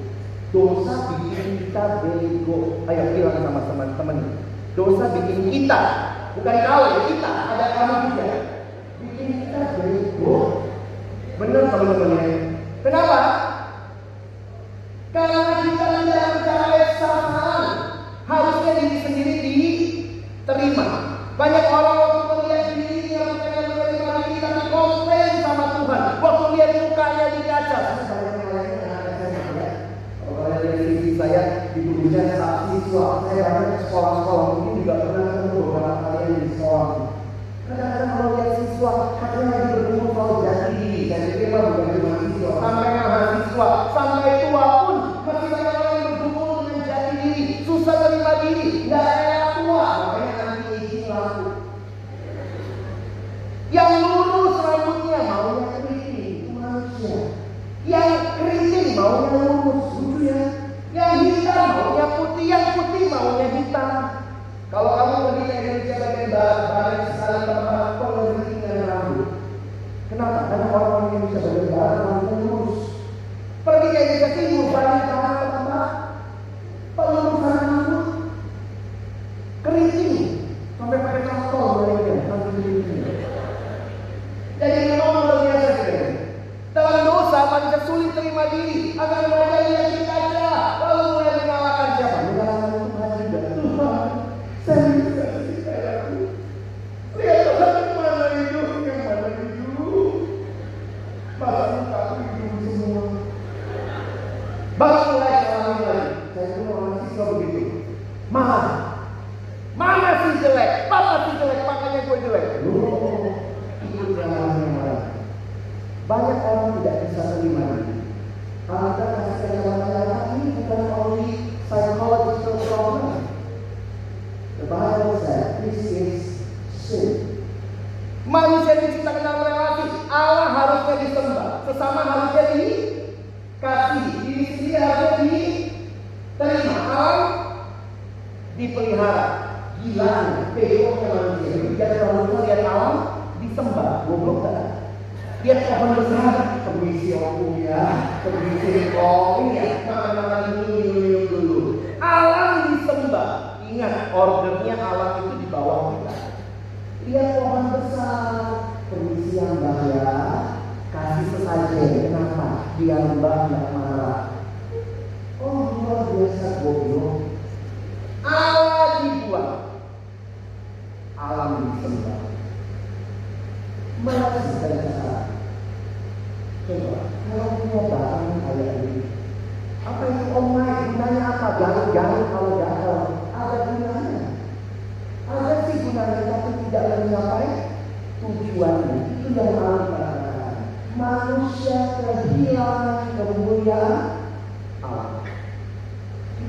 Dosa 0.53 0.95
bikin 1.17 1.65
kita 1.65 2.05
bego. 2.05 2.85
Ayo 2.85 3.03
bilang 3.17 3.49
sama 3.49 3.61
teman-teman. 3.65 4.19
Dosa 4.77 5.05
bikin 5.09 5.49
kita, 5.49 5.81
bukan 6.37 6.57
kau 6.69 6.85
ya 6.85 7.01
kita, 7.09 7.31
ada 7.55 7.67
kamu 7.73 7.95
juga. 8.13 8.27
Bikin 9.01 9.29
kita 9.41 9.61
bego. 9.81 10.37
Benar 11.41 11.65
teman-teman 11.73 12.21
ya. 12.29 12.37
Kenapa? 12.85 13.19
Karena 15.15 15.63
kita 15.63 15.87
tidak 16.11 16.27
mencapai 16.43 16.87
sasaran. 16.99 17.67
Harusnya 18.27 18.73
diri 18.83 18.99
sendiri 18.99 19.39
diterima. 19.47 20.87
Banyak 21.39 21.65
orang 21.71 21.99
waktu 22.03 22.23
melihat 22.35 22.67
diri 22.75 23.15
yang 23.15 23.39
bukannya 23.39 23.63
menerima 23.63 24.13
diri 24.27 24.37
tapi 24.43 24.63
komplain 24.75 25.33
sama 25.39 25.65
Tuhan. 25.79 26.03
Waktu 26.19 26.45
lihat 26.59 26.71
mukanya 26.83 27.27
di 27.31 27.41
kaca. 27.47 27.79
Saya 28.11 28.27
yang 28.43 28.51
lainnya 28.59 28.87
anak-anak 28.91 29.15
saya 29.23 29.51
ya. 29.55 29.71
Kalau 30.19 30.35
kalian 30.51 30.75
sisi 30.83 31.11
saya 31.15 31.43
di 31.71 31.81
dunia 31.87 32.23
saat 32.35 32.59
siswa 32.75 33.07
saya 33.23 33.43
banyak 33.55 33.81
sekolah-sekolah 33.87 34.47
mungkin 34.51 34.73
juga 34.83 34.95
pernah 34.99 35.25
ketemu 35.31 35.59
beberapa 35.63 35.95
kalian 36.03 36.43
di 36.43 36.49
sekolah. 36.59 36.91
Kadang-kadang 37.71 38.11
kalau 38.11 38.29
lihat 38.35 38.51
siswa 38.59 38.93
katanya 39.23 39.54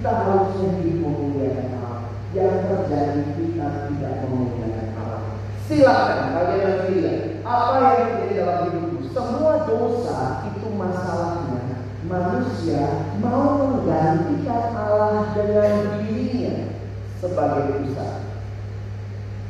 Kita 0.05 0.21
harusnya 0.21 0.85
dimuliakan 0.85 1.81
Allah. 1.81 2.13
Yang 2.29 2.57
terjadi 2.70 3.22
kita 3.41 3.68
tidak 3.89 4.13
memuliakan 4.22 4.87
Allah. 5.01 5.33
Silakan 5.65 6.29
kalian 6.29 6.77
lihat 6.94 7.18
apa 7.41 7.74
yang 7.81 8.09
terjadi 8.13 8.33
dalam 8.37 8.59
hidupku. 8.70 8.98
Semua 9.09 9.65
dosa 9.65 10.46
itu 10.46 10.68
masalahnya 10.77 11.89
manusia 12.05 12.85
mau 13.18 13.65
menggantikan 13.65 14.77
Allah 14.77 15.33
dengan 15.33 15.98
dirinya 15.98 16.77
sebagai 17.18 17.65
pusat. 17.81 18.29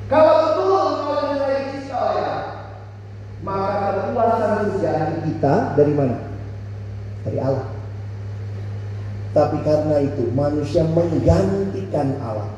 Kalau 0.07 0.35
betul 0.39 0.71
engkau 0.71 1.15
mengenai 1.35 1.83
ya, 1.83 2.31
maka 3.43 4.07
kepuasan 4.07 4.71
sejati 4.71 5.15
kita 5.19 5.75
dari 5.75 5.91
mana? 5.99 6.15
Dari 7.27 7.43
Allah. 7.43 7.74
Tapi 9.35 9.57
karena 9.67 9.99
itu 9.99 10.31
manusia 10.31 10.87
menggantikan 10.87 12.15
Allah. 12.23 12.55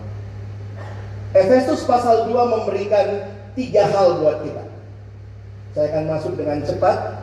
Efesus 1.34 1.82
pasal 1.90 2.30
2 2.30 2.38
memberikan 2.38 3.34
tiga 3.58 3.90
hal 3.90 4.22
buat 4.22 4.46
kita. 4.46 4.64
Saya 5.74 5.90
akan 5.90 6.04
masuk 6.06 6.38
dengan 6.38 6.62
cepat. 6.62 7.18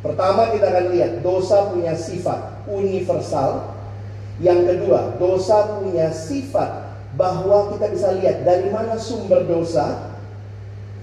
Pertama 0.00 0.52
kita 0.56 0.72
akan 0.72 0.86
lihat 0.96 1.20
dosa 1.20 1.68
punya 1.68 1.92
sifat 1.92 2.64
universal. 2.64 3.76
Yang 4.40 4.60
kedua, 4.72 5.14
dosa 5.20 5.78
punya 5.78 6.08
sifat 6.10 6.90
bahwa 7.14 7.70
kita 7.76 7.86
bisa 7.92 8.08
lihat 8.18 8.42
dari 8.42 8.72
mana 8.72 8.98
sumber 8.98 9.46
dosa. 9.46 10.16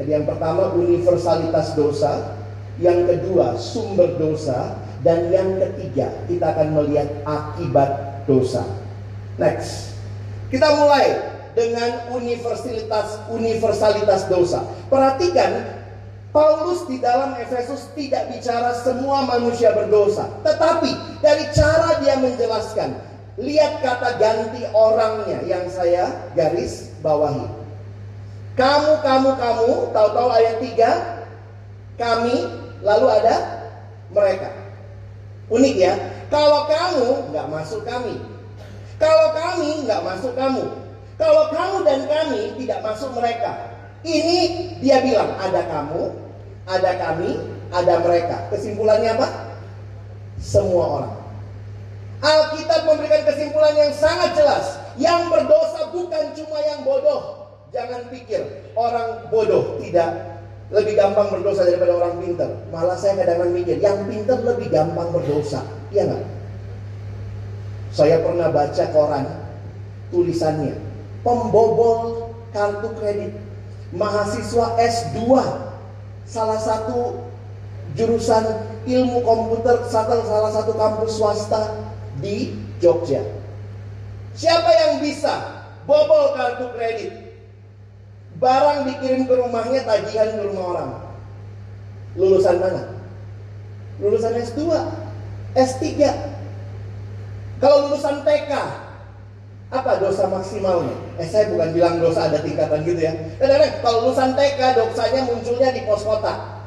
Jadi 0.01 0.09
yang 0.17 0.25
pertama 0.25 0.73
universalitas 0.73 1.77
dosa, 1.77 2.37
yang 2.81 3.05
kedua 3.05 3.55
sumber 3.55 4.17
dosa, 4.17 4.75
dan 5.01 5.33
yang 5.33 5.57
ketiga 5.57 6.13
kita 6.29 6.45
akan 6.53 6.67
melihat 6.77 7.09
akibat 7.25 8.21
dosa. 8.29 8.65
Next. 9.41 9.97
Kita 10.53 10.67
mulai 10.77 11.31
dengan 11.57 12.11
universalitas 12.13 13.27
universalitas 13.31 14.27
dosa. 14.27 14.63
Perhatikan 14.91 15.81
Paulus 16.31 16.87
di 16.87 16.95
dalam 17.03 17.35
Efesus 17.35 17.91
tidak 17.91 18.31
bicara 18.31 18.71
semua 18.79 19.27
manusia 19.27 19.75
berdosa, 19.75 20.31
tetapi 20.47 21.19
dari 21.19 21.43
cara 21.51 21.99
dia 21.99 22.15
menjelaskan, 22.23 22.95
lihat 23.35 23.83
kata 23.83 24.15
ganti 24.15 24.63
orangnya 24.71 25.43
yang 25.43 25.67
saya 25.67 26.31
garis 26.31 26.95
bawahi. 27.03 27.51
Kamu, 28.55 29.03
kamu, 29.03 29.29
kamu, 29.35 29.69
tahu-tahu 29.91 30.29
ayat 30.31 30.55
3, 30.63 31.99
kami, 31.99 32.35
lalu 32.79 33.07
ada 33.11 33.35
mereka. 34.11 34.60
Unik 35.51 35.75
ya, 35.75 35.93
kalau 36.31 36.63
kamu 36.71 37.35
nggak 37.35 37.47
masuk 37.51 37.83
kami, 37.83 38.15
kalau 38.95 39.35
kami 39.35 39.83
nggak 39.83 39.99
masuk 39.99 40.31
kamu, 40.31 40.63
kalau 41.19 41.51
kamu 41.51 41.77
dan 41.83 42.01
kami 42.07 42.55
tidak 42.55 42.79
masuk 42.79 43.11
mereka. 43.11 43.75
Ini 44.01 44.39
dia 44.79 45.03
bilang 45.03 45.35
ada 45.37 45.61
kamu, 45.67 46.15
ada 46.71 46.91
kami, 46.95 47.35
ada 47.75 47.99
mereka. 47.99 48.47
Kesimpulannya 48.47 49.11
apa? 49.19 49.27
Semua 50.39 50.85
orang. 50.87 51.15
Alkitab 52.21 52.85
memberikan 52.87 53.27
kesimpulan 53.27 53.75
yang 53.75 53.93
sangat 53.93 54.31
jelas. 54.37 54.79
Yang 54.95 55.21
berdosa 55.29 55.89
bukan 55.91 56.31
cuma 56.37 56.57
yang 56.63 56.81
bodoh. 56.87 57.51
Jangan 57.75 58.07
pikir 58.07 58.71
orang 58.73 59.27
bodoh 59.27 59.77
tidak 59.83 60.30
lebih 60.71 60.95
gampang 60.95 61.27
berdosa 61.27 61.67
daripada 61.67 61.99
orang 61.99 62.15
pintar. 62.23 62.51
Malah 62.71 62.95
saya 62.95 63.19
kadang-kadang 63.19 63.53
mikir, 63.53 63.77
yang 63.83 64.07
pintar 64.07 64.39
lebih 64.41 64.71
gampang 64.71 65.11
berdosa. 65.11 65.61
Iya 65.91 66.07
nggak? 66.07 66.23
Saya 67.91 68.23
pernah 68.23 68.47
baca 68.47 68.83
koran 68.95 69.25
tulisannya 70.15 70.79
pembobol 71.27 72.31
kartu 72.55 72.87
kredit 72.99 73.35
mahasiswa 73.91 74.79
S2 74.79 75.19
salah 76.23 76.59
satu 76.59 77.19
jurusan 77.99 78.43
ilmu 78.87 79.19
komputer 79.27 79.83
salah, 79.91 80.23
salah 80.23 80.51
satu 80.55 80.71
kampus 80.75 81.19
swasta 81.19 81.91
di 82.23 82.55
Jogja. 82.79 83.21
Siapa 84.31 84.71
yang 84.71 85.03
bisa 85.03 85.67
bobol 85.83 86.33
kartu 86.33 86.71
kredit? 86.71 87.11
Barang 88.41 88.89
dikirim 88.89 89.29
ke 89.29 89.37
rumahnya, 89.37 89.85
tagihan 89.85 90.33
ke 90.33 90.41
rumah 90.49 90.65
orang. 90.73 90.91
Lulusan 92.17 92.57
mana? 92.57 92.97
Lulusan 94.01 94.33
S2, 94.33 94.65
S3. 95.53 95.85
Kalau 97.61 97.85
lulusan 97.85 98.25
TK, 98.25 98.51
apa 99.69 99.91
dosa 100.01 100.25
maksimalnya? 100.25 100.97
Eh 101.21 101.29
saya 101.29 101.53
bukan 101.53 101.69
bilang 101.69 102.01
dosa 102.01 102.27
ada 102.27 102.41
tingkatan 102.41 102.81
gitu 102.81 102.97
ya. 102.97 103.13
Kadang-kadang 103.37 103.73
kalau 103.85 103.97
lulusan 104.09 104.33
TK 104.33 104.59
dosanya 104.73 105.21
munculnya 105.29 105.69
di 105.69 105.81
pos 105.85 106.01
kota. 106.01 106.65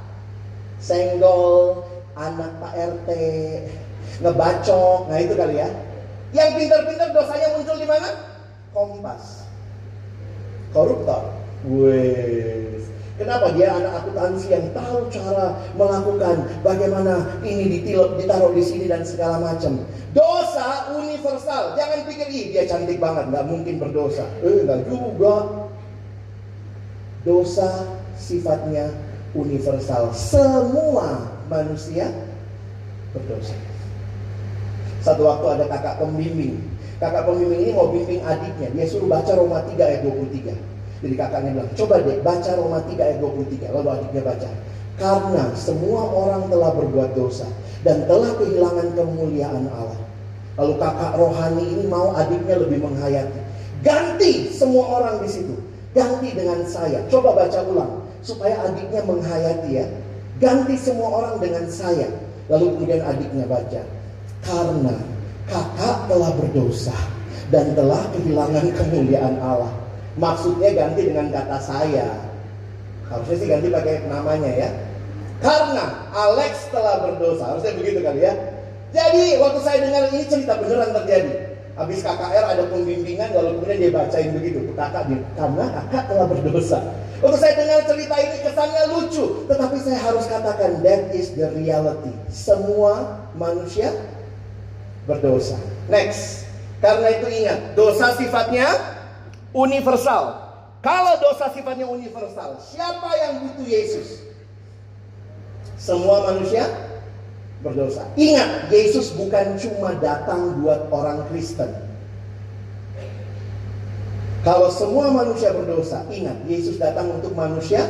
Senggol, 0.78 1.82
anak 2.14 2.54
Pak 2.62 2.72
RT, 2.78 3.08
ngebacok, 4.22 5.10
nah 5.10 5.18
itu 5.18 5.34
kali 5.34 5.58
ya. 5.58 5.68
Yang 6.30 6.50
pintar-pintar 6.54 7.10
dosanya 7.10 7.58
muncul 7.58 7.76
di 7.82 7.86
mana? 7.90 8.08
Kompas. 8.70 9.42
Koruptor. 10.70 11.43
Wes. 11.64 12.84
Kenapa 13.14 13.54
dia 13.54 13.70
anak 13.70 14.02
akuntansi 14.02 14.50
yang 14.50 14.74
tahu 14.74 15.06
cara 15.06 15.54
melakukan 15.78 16.50
bagaimana 16.66 17.38
ini 17.46 17.78
ditilep, 17.78 18.18
ditaruh 18.18 18.50
di 18.50 18.58
sini 18.58 18.90
dan 18.90 19.06
segala 19.06 19.38
macam. 19.38 19.86
Dosa 20.10 20.90
universal. 20.98 21.78
Jangan 21.78 22.10
pikir 22.10 22.26
ih 22.26 22.44
dia 22.50 22.66
cantik 22.66 22.98
banget, 22.98 23.30
nggak 23.30 23.46
mungkin 23.46 23.78
berdosa. 23.78 24.26
Eh 24.42 24.66
nggak 24.66 24.90
juga. 24.90 25.70
Dosa 27.22 27.86
sifatnya 28.18 28.90
universal. 29.32 30.10
Semua 30.10 31.30
manusia 31.46 32.10
berdosa. 33.14 33.54
Satu 35.06 35.22
waktu 35.22 35.46
ada 35.54 35.64
kakak 35.70 36.02
pembimbing. 36.02 36.66
Kakak 36.98 37.30
pembimbing 37.30 37.62
ini 37.62 37.72
mau 37.78 37.94
bimbing 37.94 38.26
adiknya. 38.26 38.74
Dia 38.74 38.86
suruh 38.90 39.06
baca 39.06 39.38
Roma 39.38 39.62
3 39.62 39.78
ayat 39.78 40.02
23. 40.02 40.73
Jadi 41.04 41.20
kakaknya 41.20 41.50
bilang, 41.52 41.70
coba 41.76 41.94
deh 42.00 42.16
baca 42.24 42.50
Roma 42.56 42.80
3 42.80 42.96
ayat 42.96 43.18
23. 43.20 43.76
Lalu 43.76 43.88
adiknya 43.92 44.22
baca. 44.24 44.48
Karena 44.96 45.44
semua 45.52 46.02
orang 46.08 46.48
telah 46.48 46.70
berbuat 46.72 47.10
dosa 47.12 47.44
dan 47.84 48.08
telah 48.08 48.32
kehilangan 48.40 48.96
kemuliaan 48.96 49.68
Allah. 49.68 50.00
Lalu 50.56 50.74
kakak 50.80 51.12
rohani 51.20 51.64
ini 51.76 51.84
mau 51.92 52.16
adiknya 52.16 52.56
lebih 52.56 52.80
menghayati. 52.80 53.40
Ganti 53.84 54.48
semua 54.48 54.96
orang 54.96 55.20
di 55.20 55.28
situ. 55.28 55.52
Ganti 55.92 56.32
dengan 56.32 56.64
saya. 56.64 57.04
Coba 57.12 57.36
baca 57.36 57.60
ulang 57.68 58.00
supaya 58.24 58.56
adiknya 58.64 59.04
menghayati 59.04 59.70
ya. 59.76 59.86
Ganti 60.40 60.80
semua 60.80 61.20
orang 61.20 61.36
dengan 61.36 61.68
saya. 61.68 62.08
Lalu 62.48 62.80
kemudian 62.80 63.04
adiknya 63.04 63.44
baca. 63.44 63.82
Karena 64.40 64.96
kakak 65.52 66.08
telah 66.08 66.32
berdosa 66.32 66.96
dan 67.52 67.76
telah 67.76 68.00
kehilangan 68.16 68.72
kemuliaan 68.72 69.36
Allah. 69.44 69.83
Maksudnya 70.14 70.70
ganti 70.74 71.10
dengan 71.10 71.30
kata 71.34 71.58
saya. 71.58 72.08
Harusnya 73.10 73.36
sih 73.36 73.48
ganti 73.50 73.68
pakai 73.70 74.06
namanya 74.06 74.50
ya. 74.50 74.70
Karena 75.42 76.08
Alex 76.14 76.70
telah 76.70 77.02
berdosa. 77.02 77.54
Harusnya 77.54 77.74
begitu 77.74 78.00
kali 78.00 78.22
ya. 78.22 78.34
Jadi 78.94 79.42
waktu 79.42 79.60
saya 79.66 79.78
dengar 79.82 80.02
ini 80.14 80.22
cerita 80.30 80.54
beneran 80.62 80.94
terjadi. 81.02 81.54
Habis 81.74 82.06
KKR 82.06 82.44
ada 82.54 82.64
pembimbingan 82.70 83.34
lalu 83.34 83.58
kemudian 83.58 83.78
dia 83.82 83.90
bacain 83.90 84.30
begitu 84.30 84.62
kakak 84.78 85.10
dia, 85.10 85.18
karena 85.34 85.66
kakak 85.74 86.02
telah 86.06 86.26
berdosa. 86.30 86.78
Waktu 87.18 87.38
saya 87.42 87.54
dengar 87.58 87.80
cerita 87.90 88.14
ini 88.22 88.36
kesannya 88.46 88.82
lucu, 88.94 89.24
tetapi 89.50 89.76
saya 89.82 89.98
harus 89.98 90.24
katakan 90.30 90.86
that 90.86 91.10
is 91.10 91.34
the 91.34 91.50
reality. 91.58 92.14
Semua 92.30 93.18
manusia 93.34 93.90
berdosa. 95.10 95.58
Next. 95.90 96.46
Karena 96.78 97.10
itu 97.16 97.26
ingat, 97.26 97.74
dosa 97.74 98.12
sifatnya 98.14 98.70
universal. 99.54 100.42
Kalau 100.84 101.16
dosa 101.16 101.48
sifatnya 101.54 101.88
universal, 101.88 102.60
siapa 102.60 103.08
yang 103.16 103.48
butuh 103.48 103.64
Yesus? 103.64 104.20
Semua 105.80 106.28
manusia 106.28 106.68
berdosa. 107.64 108.04
Ingat, 108.20 108.68
Yesus 108.68 109.16
bukan 109.16 109.56
cuma 109.56 109.96
datang 109.96 110.60
buat 110.60 110.92
orang 110.92 111.24
Kristen. 111.32 111.72
Kalau 114.44 114.68
semua 114.68 115.08
manusia 115.08 115.56
berdosa, 115.56 116.04
ingat, 116.12 116.36
Yesus 116.44 116.76
datang 116.76 117.08
untuk 117.16 117.32
manusia 117.32 117.80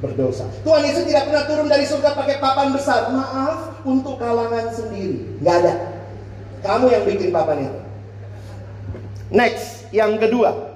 berdosa. 0.00 0.48
Tuhan 0.64 0.80
Yesus 0.80 1.04
tidak 1.04 1.28
pernah 1.28 1.44
turun 1.44 1.68
dari 1.68 1.84
surga 1.84 2.16
pakai 2.16 2.40
papan 2.40 2.72
besar. 2.72 3.12
Maaf, 3.12 3.84
untuk 3.84 4.16
kalangan 4.16 4.72
sendiri. 4.72 5.28
Nggak 5.44 5.56
ada. 5.64 5.74
Kamu 6.64 6.86
yang 6.88 7.04
bikin 7.04 7.28
papan 7.28 7.68
itu. 7.68 7.80
Next, 9.28 9.84
yang 9.92 10.16
kedua. 10.16 10.67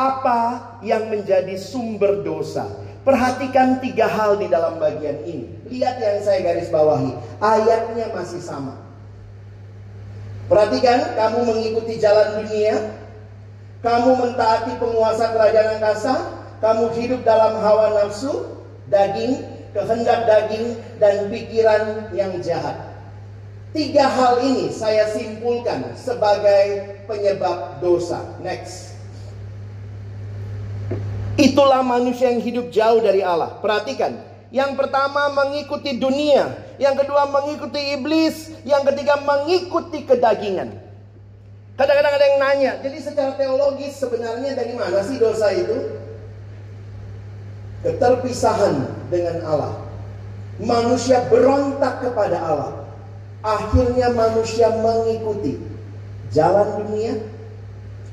Apa 0.00 0.40
yang 0.80 1.12
menjadi 1.12 1.60
sumber 1.60 2.24
dosa? 2.24 2.64
Perhatikan 3.04 3.84
tiga 3.84 4.08
hal 4.08 4.40
di 4.40 4.48
dalam 4.48 4.80
bagian 4.80 5.20
ini. 5.28 5.52
Lihat 5.68 6.00
yang 6.00 6.24
saya 6.24 6.40
garis 6.40 6.72
bawahi. 6.72 7.12
Ayatnya 7.36 8.08
masih 8.16 8.40
sama. 8.40 8.80
Perhatikan, 10.48 11.12
kamu 11.12 11.52
mengikuti 11.52 12.00
jalan 12.00 12.40
dunia. 12.40 12.96
Kamu 13.84 14.16
mentaati 14.24 14.80
penguasa 14.80 15.36
kerajaan 15.36 15.76
angkasa. 15.76 16.14
Kamu 16.64 16.96
hidup 16.96 17.20
dalam 17.24 17.60
hawa 17.60 18.00
nafsu, 18.00 18.56
daging, 18.88 19.36
kehendak 19.76 20.24
daging, 20.24 20.80
dan 20.96 21.28
pikiran 21.28 22.08
yang 22.16 22.40
jahat. 22.40 22.88
Tiga 23.76 24.08
hal 24.08 24.44
ini 24.44 24.72
saya 24.72 25.12
simpulkan 25.12 25.92
sebagai 25.92 26.96
penyebab 27.04 27.80
dosa. 27.84 28.24
Next. 28.40 28.89
Itulah 31.40 31.80
manusia 31.80 32.28
yang 32.28 32.44
hidup 32.44 32.68
jauh 32.68 33.00
dari 33.00 33.24
Allah. 33.24 33.56
Perhatikan, 33.64 34.12
yang 34.52 34.76
pertama 34.76 35.32
mengikuti 35.32 35.96
dunia, 35.96 36.52
yang 36.76 36.92
kedua 36.92 37.32
mengikuti 37.32 37.96
iblis, 37.96 38.52
yang 38.68 38.84
ketiga 38.84 39.16
mengikuti 39.24 40.04
kedagingan. 40.04 40.76
Kadang-kadang 41.80 42.12
ada 42.12 42.26
yang 42.28 42.38
nanya, 42.44 42.72
jadi 42.84 42.98
secara 43.00 43.32
teologis 43.40 43.96
sebenarnya 43.96 44.52
dari 44.52 44.76
mana 44.76 45.00
sih 45.00 45.16
dosa 45.16 45.48
itu? 45.48 45.96
Keterpisahan 47.88 49.08
dengan 49.08 49.40
Allah. 49.48 49.72
Manusia 50.60 51.24
berontak 51.32 52.04
kepada 52.04 52.36
Allah. 52.36 52.72
Akhirnya 53.40 54.12
manusia 54.12 54.68
mengikuti 54.68 55.56
jalan 56.36 56.84
dunia, 56.84 57.16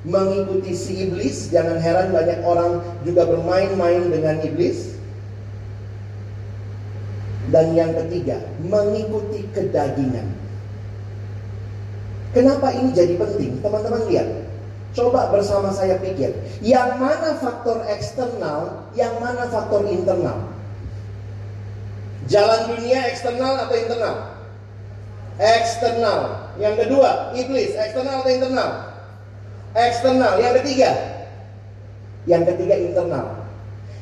mengikuti 0.07 0.71
si 0.71 1.07
iblis. 1.07 1.51
Jangan 1.51 1.77
heran 1.77 2.15
banyak 2.15 2.39
orang 2.47 2.79
juga 3.03 3.27
bermain-main 3.27 4.07
dengan 4.07 4.39
iblis. 4.41 4.95
Dan 7.47 7.75
yang 7.75 7.95
ketiga, 7.95 8.43
mengikuti 8.59 9.47
kedagingan. 9.55 10.27
Kenapa 12.35 12.75
ini 12.75 12.91
jadi 12.91 13.15
penting? 13.15 13.63
Teman-teman 13.63 14.03
lihat. 14.11 14.27
Coba 14.91 15.31
bersama 15.31 15.71
saya 15.71 15.95
pikir. 16.01 16.35
Yang 16.59 16.89
mana 16.99 17.39
faktor 17.39 17.87
eksternal, 17.87 18.89
yang 18.99 19.15
mana 19.23 19.47
faktor 19.47 19.87
internal? 19.87 20.51
Jalan 22.27 22.75
dunia 22.75 23.07
eksternal 23.07 23.55
atau 23.63 23.75
internal? 23.79 24.15
Eksternal. 25.39 26.51
Yang 26.59 26.75
kedua, 26.83 27.31
iblis, 27.31 27.71
eksternal 27.77 28.25
atau 28.25 28.31
internal? 28.33 28.86
Eksternal. 29.77 30.41
Yang 30.41 30.65
ketiga, 30.65 30.89
yang 32.25 32.43
ketiga 32.43 32.75
internal. 32.75 33.27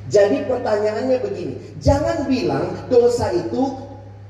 Jadi 0.08 0.46
pertanyaannya 0.46 1.18
begini, 1.18 1.54
jangan 1.82 2.30
bilang 2.30 2.70
dosa 2.94 3.34
itu 3.34 3.74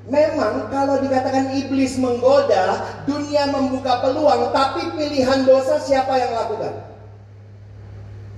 memang 0.08 0.72
kalau 0.72 1.04
dikatakan 1.04 1.52
iblis 1.52 2.00
menggoda, 2.00 2.80
dunia 3.04 3.52
membuka 3.52 4.00
peluang, 4.00 4.56
tapi 4.56 4.88
pilihan 4.96 5.44
dosa 5.44 5.76
siapa 5.84 6.16
yang 6.16 6.32
lakukan? 6.32 6.74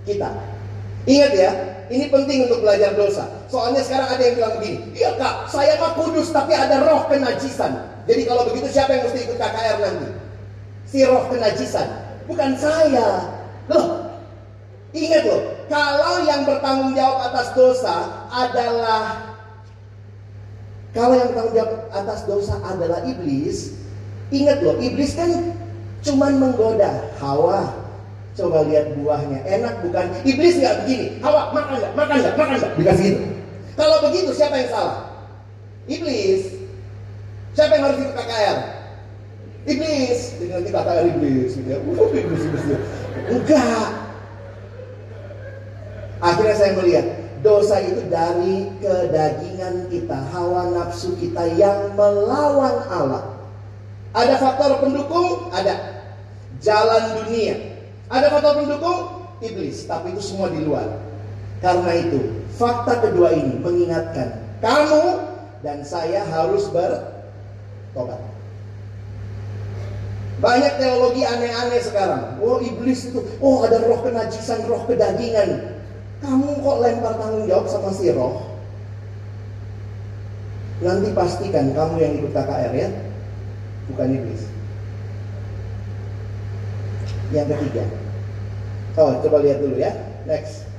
Kita. 0.01 0.33
Ingat 1.05 1.31
ya, 1.37 1.51
ini 1.93 2.09
penting 2.09 2.49
untuk 2.49 2.65
belajar 2.65 2.97
dosa. 2.97 3.29
Soalnya 3.53 3.85
sekarang 3.85 4.09
ada 4.17 4.23
yang 4.23 4.35
bilang 4.35 4.53
begini, 4.57 4.77
iya 4.97 5.13
kak, 5.15 5.45
saya 5.53 5.77
mah 5.77 5.93
kudus 5.93 6.33
tapi 6.33 6.57
ada 6.57 6.89
roh 6.89 7.05
kenajisan. 7.05 7.85
Jadi 8.09 8.25
kalau 8.25 8.49
begitu 8.49 8.71
siapa 8.73 8.97
yang 8.97 9.03
mesti 9.05 9.29
ikut 9.29 9.37
KKR 9.37 9.77
nanti? 9.83 10.09
Si 10.89 11.05
roh 11.05 11.29
kenajisan. 11.29 12.06
Bukan 12.27 12.51
saya. 12.59 13.23
Loh, 13.71 14.11
ingat 14.91 15.23
loh, 15.27 15.41
kalau 15.67 16.23
yang 16.23 16.47
bertanggung 16.47 16.95
jawab 16.95 17.31
atas 17.31 17.51
dosa 17.55 18.27
adalah 18.31 19.35
kalau 20.95 21.13
yang 21.19 21.29
bertanggung 21.35 21.55
jawab 21.55 21.73
atas 21.91 22.19
dosa 22.23 22.55
adalah 22.63 23.03
iblis, 23.03 23.75
ingat 24.31 24.63
loh, 24.63 24.79
iblis 24.79 25.15
kan 25.15 25.55
cuman 26.03 26.39
menggoda 26.39 27.11
Hawa. 27.19 27.87
Coba 28.37 28.69
lihat 28.69 28.93
buahnya, 28.93 29.41
enak 29.49 29.81
bukan? 29.81 30.13
Iblis 30.21 30.61
nggak 30.61 30.85
begini, 30.85 31.07
Hawa 31.25 31.51
makan 31.51 31.73
nggak, 31.81 31.93
makan 31.97 32.15
nggak, 32.21 32.35
makan 32.37 32.55
nggak, 32.61 32.73
dikasih 32.77 33.05
gitu. 33.11 33.21
Kalau 33.77 33.97
begitu 34.09 34.29
siapa 34.33 34.55
yang 34.57 34.69
salah? 34.73 34.97
Iblis. 35.85 36.43
Siapa 37.53 37.71
yang 37.77 37.83
harus 37.89 37.99
ikut 38.01 38.13
KKR? 38.13 38.76
Iblis, 39.67 40.39
jadi 40.39 40.51
nanti 40.55 40.69
kata 40.71 41.03
iblis 41.03 41.59
gitu 41.59 41.67
ya. 41.67 41.77
Uh, 41.83 42.07
iblis, 42.15 42.39
iblis, 42.47 42.63
iblis. 42.71 42.81
Enggak. 43.27 43.87
Akhirnya 46.23 46.55
saya 46.55 46.71
melihat 46.79 47.05
dosa 47.43 47.83
itu 47.83 47.99
dari 48.07 48.71
kedagingan 48.79 49.91
kita, 49.91 50.17
hawa 50.31 50.71
nafsu 50.71 51.19
kita 51.19 51.51
yang 51.59 51.91
melawan 51.99 52.79
Allah. 52.87 53.43
Ada 54.15 54.39
faktor 54.39 54.79
pendukung? 54.79 55.51
Ada. 55.51 55.99
Jalan 56.63 57.21
dunia. 57.21 57.59
Ada 58.07 58.31
faktor 58.31 58.63
pendukung? 58.63 58.99
Iblis. 59.43 59.83
Tapi 59.83 60.15
itu 60.15 60.23
semua 60.23 60.47
di 60.47 60.63
luar. 60.63 60.87
Karena 61.59 61.91
itu, 61.91 62.39
fakta 62.55 63.03
kedua 63.03 63.35
ini 63.35 63.59
mengingatkan 63.59 64.31
kamu 64.63 65.05
dan 65.59 65.83
saya 65.83 66.23
harus 66.23 66.71
bertobat. 66.71 68.36
Banyak 70.37 70.77
teologi 70.77 71.25
aneh-aneh 71.25 71.81
sekarang. 71.81 72.37
Oh 72.37 72.61
iblis 72.61 73.09
itu, 73.09 73.25
oh 73.41 73.65
ada 73.65 73.81
roh 73.81 74.05
kenajisan, 74.05 74.69
roh 74.69 74.85
kedagingan. 74.85 75.81
Kamu 76.21 76.61
kok 76.61 76.77
lempar 76.81 77.13
tanggung 77.17 77.49
jawab 77.49 77.65
sama 77.65 77.89
si 77.89 78.13
roh? 78.13 78.45
Nanti 80.77 81.09
pastikan 81.09 81.73
kamu 81.73 81.95
yang 81.97 82.13
ikut 82.21 82.31
KKR 82.37 82.73
ya, 82.77 82.89
bukan 83.89 84.13
iblis. 84.13 84.45
Yang 87.33 87.57
ketiga. 87.57 87.83
Oh, 88.97 89.17
coba 89.25 89.41
lihat 89.41 89.57
dulu 89.61 89.77
ya. 89.81 89.93
Next. 90.29 90.69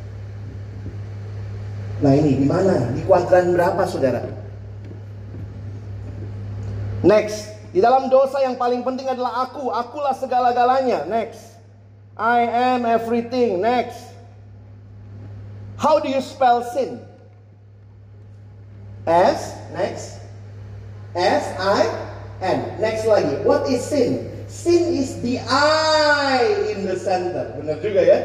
Nah 1.99 2.15
ini 2.15 2.39
di 2.39 2.47
mana? 2.47 2.95
Di 2.95 3.03
kuadran 3.03 3.59
berapa 3.59 3.83
saudara? 3.91 4.23
Next. 7.03 7.58
Di 7.79 7.87
dalam 7.87 8.11
dosa 8.11 8.43
yang 8.43 8.59
paling 8.59 8.83
penting 8.83 9.07
adalah 9.07 9.47
aku. 9.47 9.71
Akulah 9.71 10.11
segala-galanya. 10.11 11.07
Next. 11.07 11.63
I 12.19 12.43
am 12.75 12.83
everything. 12.83 13.63
Next. 13.63 14.03
How 15.79 16.03
do 16.03 16.11
you 16.11 16.19
spell 16.19 16.67
sin? 16.67 16.99
S. 19.07 19.55
Next. 19.71 20.19
S 21.15 21.55
I 21.55 21.87
N. 22.43 22.83
Next 22.83 23.07
lagi. 23.07 23.47
What 23.47 23.71
is 23.71 23.87
sin? 23.87 24.27
Sin 24.51 24.99
is 24.99 25.23
the 25.23 25.39
I 25.47 26.75
in 26.75 26.83
the 26.83 26.99
center. 26.99 27.63
Benar 27.63 27.79
juga 27.79 28.03
ya? 28.03 28.19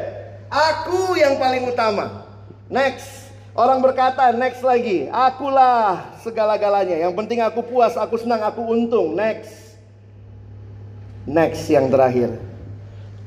Aku 0.50 1.14
yang 1.14 1.38
paling 1.38 1.70
utama. 1.70 2.26
Next. 2.74 3.23
Orang 3.54 3.86
berkata, 3.86 4.34
next 4.34 4.66
lagi. 4.66 5.06
Akulah 5.14 6.18
segala-galanya. 6.26 6.98
Yang 7.06 7.14
penting 7.14 7.40
aku 7.46 7.62
puas, 7.62 7.94
aku 7.94 8.18
senang, 8.18 8.42
aku 8.42 8.66
untung. 8.66 9.14
Next. 9.14 9.78
Next 11.30 11.70
yang 11.70 11.94
terakhir. 11.94 12.34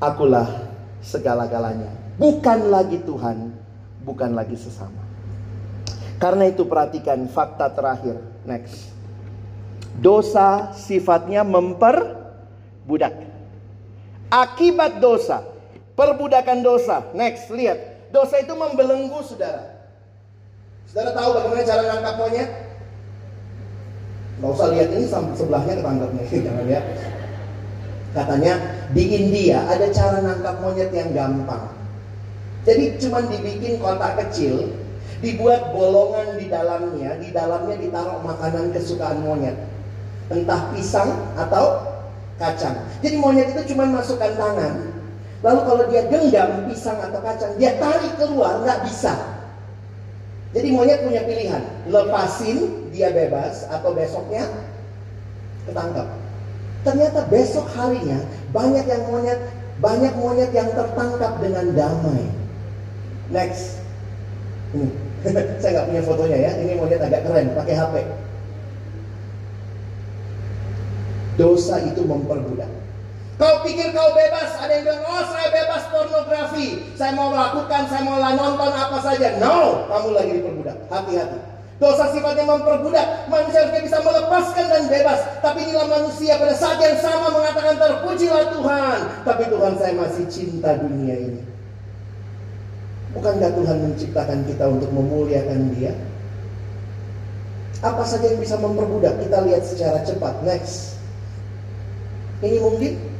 Akulah 0.03 0.67
segala-galanya. 0.99 1.95
Bukan 2.19 2.75
lagi 2.75 2.99
Tuhan, 3.07 3.55
bukan 4.03 4.35
lagi 4.35 4.59
sesama. 4.59 4.99
Karena 6.19 6.51
itu 6.51 6.67
perhatikan 6.67 7.23
fakta 7.31 7.71
terakhir. 7.71 8.19
Next. 8.43 8.91
Dosa 9.95 10.75
sifatnya 10.75 11.47
memperbudak. 11.47 13.15
Akibat 14.27 14.99
dosa, 14.99 15.47
perbudakan 15.95 16.67
dosa. 16.67 17.07
Next, 17.15 17.47
lihat. 17.55 18.11
Dosa 18.11 18.43
itu 18.43 18.53
membelenggu 18.59 19.23
saudara. 19.23 19.76
Saudara 20.87 21.11
tahu 21.19 21.29
bagaimana 21.35 21.63
cara 21.67 21.83
nangkap 21.91 22.15
monyet? 22.23 22.51
Gak 24.37 24.53
usah 24.53 24.69
lihat 24.71 24.89
ini 24.95 25.07
sebelahnya 25.11 25.75
ketangkap 25.81 26.11
nih, 26.15 26.27
jangan 26.47 26.65
lihat. 26.69 26.85
Katanya 28.15 28.53
di 28.95 29.05
India 29.13 29.67
ada 29.67 29.87
cara 29.91 30.23
nangkap 30.23 30.63
monyet 30.63 30.91
yang 30.95 31.11
gampang. 31.11 31.75
Jadi 32.63 32.99
cuma 33.03 33.23
dibikin 33.27 33.79
kotak 33.83 34.19
kecil, 34.27 34.75
dibuat 35.23 35.75
bolongan 35.75 36.39
di 36.39 36.47
dalamnya, 36.51 37.19
di 37.19 37.29
dalamnya 37.31 37.77
ditaruh 37.79 38.23
makanan 38.23 38.71
kesukaan 38.75 39.23
monyet. 39.27 39.59
Entah 40.31 40.71
pisang 40.75 41.35
atau 41.39 41.83
kacang. 42.39 42.79
Jadi 43.03 43.17
monyet 43.19 43.55
itu 43.55 43.75
cuma 43.75 43.87
masukkan 43.91 44.35
tangan, 44.35 44.97
lalu 45.43 45.61
kalau 45.67 45.85
dia 45.91 46.03
genggam 46.11 46.67
pisang 46.71 46.99
atau 46.99 47.21
kacang, 47.23 47.55
dia 47.59 47.79
tarik 47.79 48.19
keluar, 48.19 48.63
nggak 48.63 48.83
bisa. 48.87 49.36
Jadi 50.55 50.69
monyet 50.71 51.03
punya 51.03 51.23
pilihan, 51.27 51.63
lepasin 51.91 52.91
dia 52.95 53.11
bebas 53.11 53.67
atau 53.67 53.91
besoknya 53.93 54.47
ketangkap. 55.67 56.07
Ternyata 56.87 57.27
besok 57.27 57.67
harinya 57.75 58.23
banyak 58.55 58.87
yang 58.87 59.03
monyet 59.11 59.41
banyak 59.83 60.15
monyet 60.17 60.51
yang 60.55 60.71
tertangkap 60.73 61.37
dengan 61.43 61.67
damai. 61.75 62.25
Next. 63.29 63.83
Ini. 64.73 64.89
Saya 65.61 65.71
nggak 65.75 65.87
punya 65.91 66.03
fotonya 66.07 66.39
ya. 66.39 66.51
Ini 66.63 66.73
monyet 66.79 67.03
agak 67.03 67.27
keren, 67.27 67.53
pakai 67.53 67.75
HP. 67.75 67.95
Dosa 71.37 71.83
itu 71.85 72.01
memperbudak. 72.07 72.71
Kau 73.37 73.61
pikir 73.61 73.93
kau 73.93 74.17
bebas, 74.17 74.57
ada 74.57 74.81
yang 74.81 74.89
bilang, 74.89 75.05
oh 75.13 75.25
saya 75.29 75.53
bebas 75.53 75.85
pornografi. 75.93 76.89
Saya 76.97 77.13
mau 77.13 77.29
melakukan, 77.29 77.85
saya 77.93 78.03
mau 78.09 78.17
nonton 78.17 78.73
apa 78.73 78.97
saja. 79.05 79.37
No, 79.37 79.85
kamu 79.93 80.09
lagi 80.17 80.31
diperbudak. 80.41 80.77
Hati-hati. 80.89 81.37
Dosa 81.77 82.09
sifatnya 82.09 82.49
memperbudak. 82.49 83.29
Manusia 83.29 83.69
harusnya 83.69 83.85
bisa 83.85 83.99
melepaskan 84.01 84.65
dan 84.73 84.85
bebas. 84.89 85.21
Tapi 85.45 85.69
inilah 85.69 85.85
manusia 85.85 86.41
pada 86.41 86.57
saat 86.57 86.81
yang 86.81 86.97
sama 86.97 87.29
mengatakan 87.29 87.77
terpujilah 87.77 88.45
Tuhan. 88.57 88.99
Tapi 89.29 89.43
Tuhan 89.53 89.73
saya 89.77 89.93
masih 89.93 90.25
cinta 90.33 90.73
dunia 90.81 91.17
ini. 91.21 91.43
Bukankah 93.13 93.53
Tuhan 93.53 93.77
menciptakan 93.85 94.49
kita 94.49 94.65
untuk 94.65 94.89
memuliakan 94.89 95.77
dia? 95.77 95.93
Apa 97.85 98.01
saja 98.09 98.33
yang 98.33 98.41
bisa 98.41 98.57
memperbudak? 98.57 99.21
Kita 99.21 99.45
lihat 99.45 99.61
secara 99.69 100.01
cepat. 100.01 100.41
Next. 100.49 100.97
Ini 102.41 102.57
mungkin? 102.65 103.16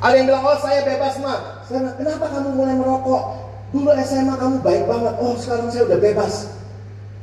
Ada 0.00 0.14
yang 0.16 0.26
bilang, 0.32 0.44
oh 0.48 0.58
saya 0.64 0.80
bebas 0.80 1.14
mah. 1.20 1.60
Kenapa 1.68 2.24
kamu 2.32 2.56
mulai 2.56 2.72
merokok? 2.72 3.22
Dulu 3.70 3.92
SMA 4.00 4.34
kamu 4.34 4.56
baik 4.64 4.88
banget. 4.88 5.14
Oh 5.20 5.36
sekarang 5.36 5.68
saya 5.68 5.84
udah 5.86 6.00
bebas. 6.00 6.34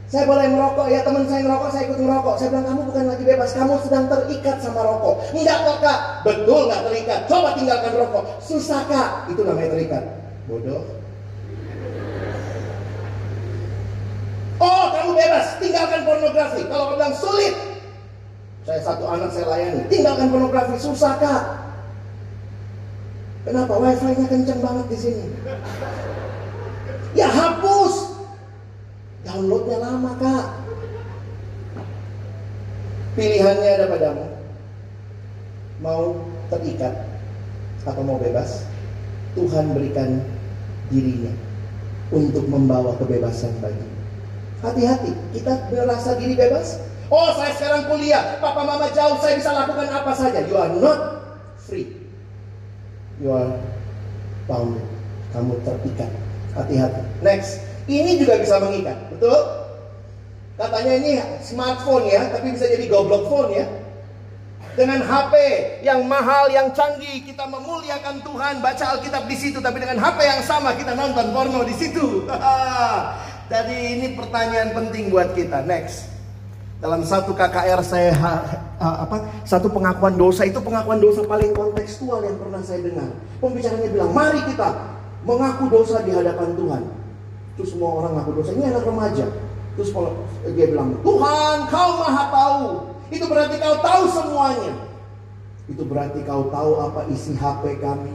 Saya 0.08 0.24
boleh 0.24 0.48
merokok, 0.48 0.88
ya 0.88 1.04
teman 1.04 1.28
saya 1.28 1.44
ngerokok, 1.44 1.68
saya 1.68 1.84
ikut 1.84 2.00
merokok. 2.00 2.40
Saya 2.40 2.48
bilang 2.56 2.68
kamu 2.72 2.82
bukan 2.88 3.06
lagi 3.12 3.24
bebas, 3.28 3.50
kamu 3.52 3.76
sedang 3.84 4.08
terikat 4.08 4.58
sama 4.63 4.80
rokok. 4.88 5.20
Enggak 5.36 5.58
kok 5.68 5.78
kak, 5.84 6.00
betul 6.24 6.62
nggak 6.72 6.82
terikat. 6.88 7.20
Coba 7.28 7.50
tinggalkan 7.60 7.92
rokok. 7.92 8.24
Susah 8.40 8.88
kak, 8.88 9.28
itu 9.28 9.44
namanya 9.44 9.76
terikat. 9.76 10.04
Bodoh. 10.48 10.84
Oh 14.63 14.86
kamu 14.96 15.12
bebas, 15.12 15.46
tinggalkan 15.60 16.02
pornografi. 16.08 16.62
Kalau 16.72 16.96
kamu 16.96 17.16
sulit, 17.20 17.54
saya 18.63 18.80
satu 18.80 19.04
anak 19.12 19.36
saya 19.36 19.44
layani, 19.52 19.92
tinggalkan 19.92 20.32
pornografi 20.32 20.80
susah 20.80 21.20
kak. 21.20 21.66
Kenapa 23.48 23.74
wifi-nya 23.80 24.28
kenceng 24.28 24.60
banget 24.60 24.86
di 24.92 24.98
sini? 25.00 25.26
Ya 27.16 27.32
hapus, 27.32 28.18
Downloadnya 29.28 29.78
lama 29.84 30.12
kak. 30.24 30.46
Pilihannya 33.20 33.70
ada 33.76 33.86
padamu. 33.92 34.26
Mau 35.84 36.04
terikat 36.48 36.96
atau 37.84 38.04
mau 38.08 38.16
bebas? 38.22 38.64
Tuhan 39.36 39.76
berikan 39.76 40.24
dirinya 40.90 41.34
untuk 42.10 42.48
membawa 42.48 42.96
kebebasan 42.98 43.52
bagi. 43.60 43.86
Hati-hati, 44.64 45.14
kita 45.38 45.70
merasa 45.70 46.18
diri 46.18 46.34
bebas. 46.34 46.82
Oh, 47.12 47.30
saya 47.38 47.54
sekarang 47.54 47.88
kuliah, 47.92 48.42
papa 48.42 48.66
mama 48.66 48.90
jauh, 48.90 49.22
saya 49.22 49.38
bisa 49.38 49.54
lakukan 49.54 49.92
apa 49.92 50.12
saja. 50.18 50.42
You 50.48 50.58
are 50.58 50.74
not 50.74 51.00
free. 51.62 51.97
You 53.17 53.34
are 53.34 53.51
bound. 54.45 54.77
Kamu 55.34 55.58
terikat. 55.65 56.10
Hati-hati. 56.53 57.01
Next, 57.21 57.62
ini 57.86 58.17
juga 58.17 58.41
bisa 58.41 58.58
mengikat, 58.58 58.97
betul? 59.13 59.38
Katanya 60.58 60.93
ini 60.97 61.12
smartphone 61.45 62.10
ya, 62.10 62.34
tapi 62.34 62.49
bisa 62.58 62.65
jadi 62.65 62.89
goblok 62.89 63.30
phone 63.30 63.53
ya. 63.53 63.67
Dengan 64.73 65.01
HP 65.01 65.34
yang 65.82 66.06
mahal, 66.06 66.49
yang 66.53 66.69
canggih, 66.73 67.25
kita 67.25 67.45
memuliakan 67.49 68.21
Tuhan, 68.21 68.62
baca 68.62 68.97
Alkitab 68.97 69.25
di 69.25 69.38
situ, 69.38 69.58
tapi 69.62 69.82
dengan 69.82 69.97
HP 69.97 70.17
yang 70.21 70.41
sama 70.45 70.73
kita 70.77 70.93
nonton 70.93 71.34
porno 71.34 71.65
di 71.65 71.73
situ. 71.77 72.25
Jadi 73.53 73.77
ini 73.97 74.08
pertanyaan 74.13 74.73
penting 74.73 75.10
buat 75.10 75.34
kita. 75.34 75.65
Next. 75.65 76.16
Dalam 76.78 77.02
satu 77.02 77.34
KKR 77.34 77.82
saya 77.82 78.13
apa 78.78 79.26
satu 79.42 79.66
pengakuan 79.66 80.13
dosa 80.13 80.46
itu 80.46 80.62
pengakuan 80.62 81.02
dosa 81.02 81.26
paling 81.26 81.50
kontekstual 81.58 82.22
yang 82.22 82.38
pernah 82.38 82.62
saya 82.62 82.86
dengar. 82.86 83.10
Pembicaranya 83.42 83.90
bilang, 83.90 84.13
"Mari 84.13 84.46
kita 84.46 84.70
mengaku 85.26 85.74
dosa 85.74 86.06
di 86.06 86.13
hadapan 86.13 86.54
Tuhan." 86.54 86.84
Terus 87.58 87.74
semua 87.74 87.90
orang 87.98 88.22
ngaku 88.22 88.32
dosa. 88.38 88.54
Ini 88.54 88.70
anak 88.70 88.86
remaja. 88.86 89.26
Terus 89.74 89.90
kalau 89.90 90.13
dia 90.54 90.70
bilang, 90.70 90.94
Tuhan 91.02 91.58
kau 91.70 91.92
maha 92.02 92.24
tahu. 92.30 92.66
Itu 93.10 93.26
berarti 93.26 93.58
kau 93.58 93.78
tahu 93.82 94.04
semuanya. 94.13 94.74
Itu 95.66 95.84
berarti 95.86 96.22
kau 96.22 96.54
tahu 96.54 96.72
apa 96.78 97.10
isi 97.10 97.34
HP 97.34 97.82
kami. 97.82 98.13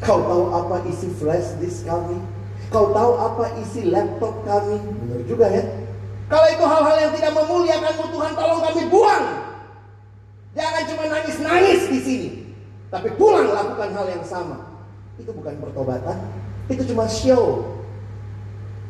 Kau 0.00 0.24
tahu 0.24 0.44
apa 0.56 0.76
isi 0.88 1.12
flash 1.20 1.60
disk 1.60 1.84
kami. 1.84 2.16
Kau 2.72 2.92
tahu 2.96 3.12
apa 3.20 3.52
isi 3.60 3.84
laptop 3.92 4.32
kami. 4.48 4.80
Benar 4.80 5.20
juga 5.28 5.46
ya. 5.52 5.64
Kalau 6.28 6.46
itu 6.52 6.64
hal-hal 6.64 6.96
yang 7.08 7.12
tidak 7.16 7.32
memuliakanmu 7.32 8.04
Tuhan 8.12 8.32
tolong 8.36 8.60
kami 8.60 8.82
buang. 8.92 9.24
Jangan 10.52 10.82
cuma 10.92 11.04
nangis-nangis 11.08 11.82
di 11.88 12.00
sini. 12.04 12.28
Tapi 12.92 13.16
pulang 13.16 13.48
lakukan 13.48 13.90
hal 13.96 14.06
yang 14.12 14.24
sama. 14.24 14.84
Itu 15.16 15.32
bukan 15.32 15.56
pertobatan. 15.56 16.16
Itu 16.68 16.84
cuma 16.92 17.08
show. 17.08 17.74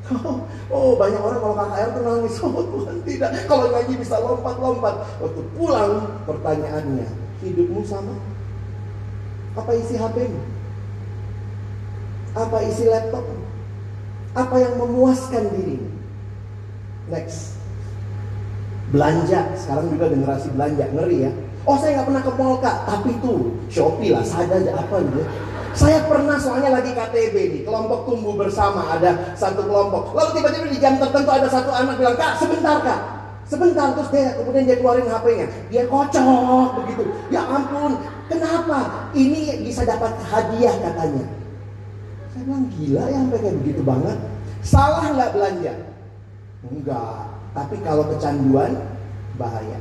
Oh, 0.68 1.01
banyak 1.01 1.16
orang 1.16 1.40
kalau 1.40 1.57
KKR 1.57 1.88
tuh 1.96 2.03
nangis. 2.05 2.35
Oh 2.44 2.64
Tuhan 2.64 2.96
tidak. 3.07 3.31
Kalau 3.46 3.66
nyanyi 3.70 3.94
bisa 4.03 4.16
lompat-lompat. 4.18 4.94
Waktu 5.22 5.42
pulang 5.57 6.22
pertanyaannya, 6.27 7.09
hidupmu 7.40 7.81
sama? 7.87 8.16
Apa 9.57 9.72
isi 9.79 9.96
HP-mu? 9.96 10.42
Apa 12.37 12.59
isi 12.68 12.85
laptop? 12.87 13.24
Apa 14.37 14.57
yang 14.61 14.77
memuaskan 14.77 15.44
diri? 15.57 15.98
Next. 17.09 17.57
Belanja. 18.92 19.40
Sekarang 19.57 19.92
juga 19.92 20.09
generasi 20.09 20.49
belanja. 20.53 20.85
Ngeri 20.92 21.18
ya. 21.29 21.33
Oh 21.68 21.77
saya 21.77 22.01
nggak 22.01 22.07
pernah 22.09 22.23
ke 22.25 22.33
mall 22.37 22.57
kak. 22.61 22.77
Tapi 22.88 23.11
tuh 23.21 23.57
Shopee 23.68 24.12
lah. 24.12 24.25
Saja 24.25 24.57
aja 24.57 24.73
apa 24.77 24.97
gitu. 25.05 25.23
Saya 25.79 26.03
pernah 26.11 26.35
soalnya 26.40 26.81
lagi 26.81 26.90
KTB 26.90 27.35
nih, 27.38 27.62
kelompok 27.62 28.09
tumbuh 28.09 28.35
bersama 28.35 28.99
ada 28.99 29.37
satu 29.38 29.62
kelompok. 29.62 30.11
Lalu 30.11 30.40
tiba-tiba 30.40 30.66
di 30.75 30.79
jam 30.83 30.99
tertentu 30.99 31.31
ada 31.31 31.47
satu 31.47 31.71
anak 31.71 32.03
bilang, 32.03 32.18
kak 32.18 32.35
sebentar 32.40 32.83
kak, 32.83 33.01
sebentar 33.47 33.94
terus 33.94 34.11
dia 34.11 34.35
kemudian 34.42 34.64
dia 34.66 34.77
keluarin 34.83 35.07
HP-nya, 35.07 35.47
dia 35.71 35.87
kocok 35.87 36.83
begitu. 36.83 37.03
Ya 37.31 37.47
ampun, 37.47 38.01
kenapa? 38.27 39.07
Ini 39.14 39.62
bisa 39.62 39.87
dapat 39.87 40.18
hadiah 40.18 40.75
katanya. 40.83 41.31
Saya 42.35 42.42
bilang 42.42 42.66
gila 42.75 43.05
ya 43.07 43.18
sampai 43.23 43.38
kayak 43.38 43.57
begitu 43.62 43.83
banget. 43.87 44.16
Salah 44.66 45.07
nggak 45.14 45.31
belanja? 45.37 45.73
Enggak. 46.66 47.38
Tapi 47.55 47.77
kalau 47.87 48.11
kecanduan 48.11 48.75
bahaya. 49.38 49.79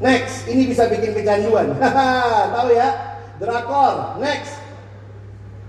Next, 0.00 0.48
ini 0.48 0.68
bisa 0.68 0.88
bikin 0.88 1.12
kecanduan. 1.12 1.76
Tahu 2.56 2.68
ya? 2.72 3.10
drakor. 3.40 4.20
Next. 4.20 4.60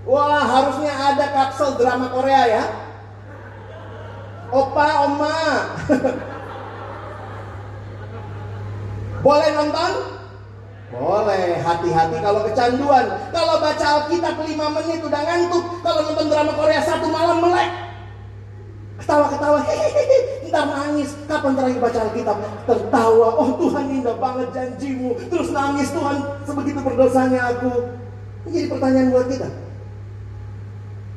Wah, 0.04 0.44
harusnya 0.44 0.92
ada 0.92 1.26
kapsel 1.32 1.80
drama 1.80 2.12
Korea 2.12 2.42
ya. 2.46 2.64
Opa, 4.52 5.08
oma. 5.08 5.40
Boleh 9.24 9.48
nonton? 9.56 9.92
Boleh, 10.92 11.64
hati-hati 11.64 12.20
kalau 12.20 12.44
kecanduan. 12.44 13.32
Kalau 13.32 13.64
baca 13.64 14.04
Alkitab 14.04 14.44
5 14.44 14.76
menit 14.76 15.00
udah 15.00 15.22
ngantuk. 15.24 15.64
Kalau 15.80 16.00
nonton 16.04 16.28
drama 16.28 16.52
Korea 16.52 16.84
satu 16.84 17.08
malam 17.08 17.40
melek. 17.40 17.91
Ketawa-ketawa, 19.02 19.58
ntar 20.46 20.64
nangis. 20.70 21.10
Kapan 21.26 21.52
terakhir 21.58 21.80
baca 21.82 21.98
Alkitab? 22.06 22.38
Tertawa, 22.70 23.28
oh 23.34 23.50
Tuhan 23.58 23.84
indah 23.90 24.16
banget 24.22 24.48
janjimu. 24.54 25.18
Terus 25.26 25.50
nangis, 25.50 25.90
Tuhan 25.90 26.16
sebegitu 26.46 26.80
berdosanya 26.86 27.50
aku. 27.50 27.98
Ini 28.46 28.50
jadi 28.54 28.68
pertanyaan 28.70 29.10
buat 29.10 29.26
kita. 29.26 29.48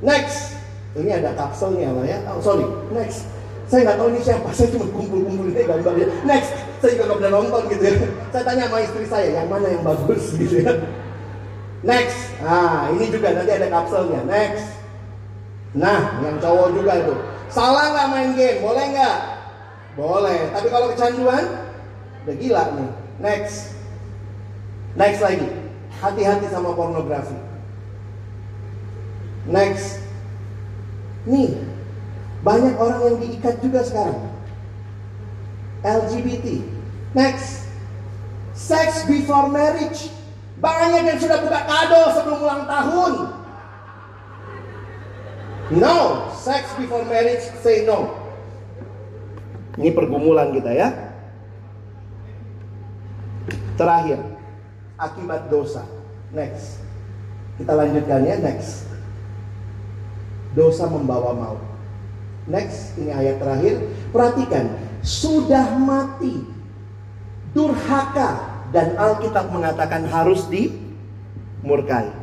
Next. 0.01 0.57
Ini 0.95 1.11
ada 1.21 1.35
kapselnya 1.35 1.91
lah 1.91 2.05
ya. 2.07 2.19
Oh, 2.31 2.41
sorry. 2.41 2.65
Next. 2.89 3.29
Saya 3.65 3.81
nggak 3.85 3.97
tahu 3.97 4.07
ini 4.13 4.21
siapa. 4.21 4.49
Saya 4.53 4.69
cuma 4.73 4.85
kumpul-kumpul 4.89 5.45
ini 5.51 5.61
gambarnya. 5.65 6.07
Next. 6.25 6.51
Saya 6.81 6.89
juga 6.97 7.03
nggak 7.05 7.17
pernah 7.21 7.33
nonton 7.37 7.61
gitu 7.69 7.83
ya. 7.85 7.95
Saya 8.33 8.43
tanya 8.45 8.63
sama 8.69 8.77
istri 8.81 9.05
saya, 9.05 9.29
yang 9.41 9.47
mana 9.49 9.67
yang 9.69 9.83
bagus 9.85 10.23
gitu 10.41 10.55
ya. 10.65 10.73
Next. 11.85 12.33
Ah, 12.41 12.89
ini 12.93 13.13
juga 13.13 13.33
nanti 13.33 13.51
ada 13.51 13.67
kapselnya. 13.69 14.21
Next. 14.25 14.65
Nah, 15.75 16.23
yang 16.23 16.39
cowok 16.39 16.69
juga 16.77 16.91
itu. 16.97 17.15
Salah 17.55 17.95
nggak 17.95 18.11
main 18.11 18.31
game? 18.35 18.59
Boleh 18.59 18.85
nggak? 18.91 19.17
Boleh. 19.95 20.51
Tapi 20.51 20.67
kalau 20.67 20.91
kecanduan, 20.91 21.43
udah 22.27 22.35
gila 22.35 22.63
nih. 22.75 22.91
Next. 23.23 23.79
Next 24.99 25.23
lagi. 25.23 25.47
Hati-hati 26.03 26.51
sama 26.51 26.75
pornografi. 26.75 27.39
Next. 29.47 30.03
Nih, 31.23 31.55
banyak 32.43 32.75
orang 32.75 33.01
yang 33.07 33.17
diikat 33.23 33.63
juga 33.63 33.87
sekarang. 33.87 34.19
LGBT. 35.79 36.59
Next. 37.15 37.71
Sex 38.51 39.07
before 39.07 39.47
marriage. 39.47 40.11
Banyak 40.59 41.07
yang 41.07 41.19
sudah 41.23 41.39
buka 41.39 41.63
kado 41.63 42.19
sebelum 42.19 42.39
ulang 42.43 42.63
tahun. 42.67 43.11
No, 45.73 46.29
sex 46.29 46.69
before 46.77 47.01
marriage, 47.09 47.41
say 47.65 47.89
no. 47.89 48.13
Ini 49.81 49.89
pergumulan 49.97 50.53
kita 50.53 50.69
ya. 50.69 50.93
Terakhir, 53.73 54.21
akibat 54.95 55.49
dosa. 55.49 55.81
Next. 56.29 56.79
Kita 57.57 57.73
lanjutkan 57.73 58.21
ya, 58.23 58.37
next. 58.39 58.85
Dosa 60.53 60.85
membawa 60.85 61.33
maut. 61.33 61.63
Next, 62.45 62.93
ini 63.01 63.09
ayat 63.09 63.41
terakhir. 63.41 63.81
Perhatikan, 64.13 64.69
sudah 65.01 65.75
mati, 65.81 66.45
durhaka, 67.57 68.53
dan 68.69 68.93
Alkitab 68.95 69.49
mengatakan 69.49 70.05
harus 70.07 70.45
dimurkai. 70.47 72.13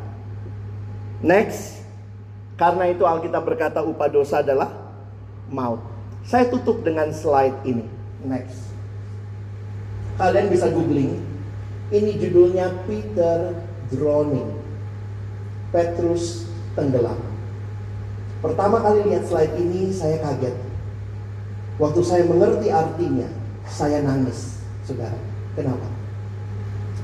Next, 1.20 1.81
karena 2.56 2.84
itu 2.92 3.02
Alkitab 3.02 3.42
berkata 3.42 3.80
upah 3.80 4.08
dosa 4.12 4.44
adalah 4.44 4.70
maut. 5.48 5.80
Saya 6.22 6.46
tutup 6.46 6.86
dengan 6.86 7.10
slide 7.10 7.64
ini. 7.66 7.86
Next. 8.22 8.70
Kalian 10.20 10.46
bisa 10.52 10.70
googling. 10.70 11.18
Ini 11.90 12.12
judulnya 12.20 12.70
Peter 12.86 13.58
Drowning. 13.90 14.48
Petrus 15.74 16.46
tenggelam. 16.78 17.18
Pertama 18.44 18.82
kali 18.82 19.06
lihat 19.10 19.26
slide 19.26 19.54
ini 19.58 19.90
saya 19.90 20.20
kaget. 20.20 20.54
Waktu 21.80 22.00
saya 22.04 22.22
mengerti 22.28 22.68
artinya, 22.68 23.26
saya 23.64 24.04
nangis, 24.04 24.60
saudara. 24.84 25.16
Kenapa? 25.56 25.88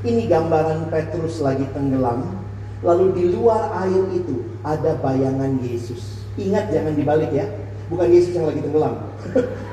Ini 0.05 0.31
gambaran 0.31 0.93
Petrus 0.93 1.41
lagi 1.43 1.67
tenggelam, 1.75 2.39
lalu 2.83 3.07
di 3.15 3.25
luar 3.35 3.75
air 3.87 4.05
itu 4.15 4.47
ada 4.63 4.99
bayangan 5.03 5.59
Yesus. 5.63 6.23
Ingat 6.39 6.71
jangan 6.71 6.95
dibalik 6.95 7.35
ya, 7.35 7.47
bukan 7.91 8.09
Yesus 8.11 8.33
yang 8.39 8.47
lagi 8.47 8.63
tenggelam. 8.63 8.95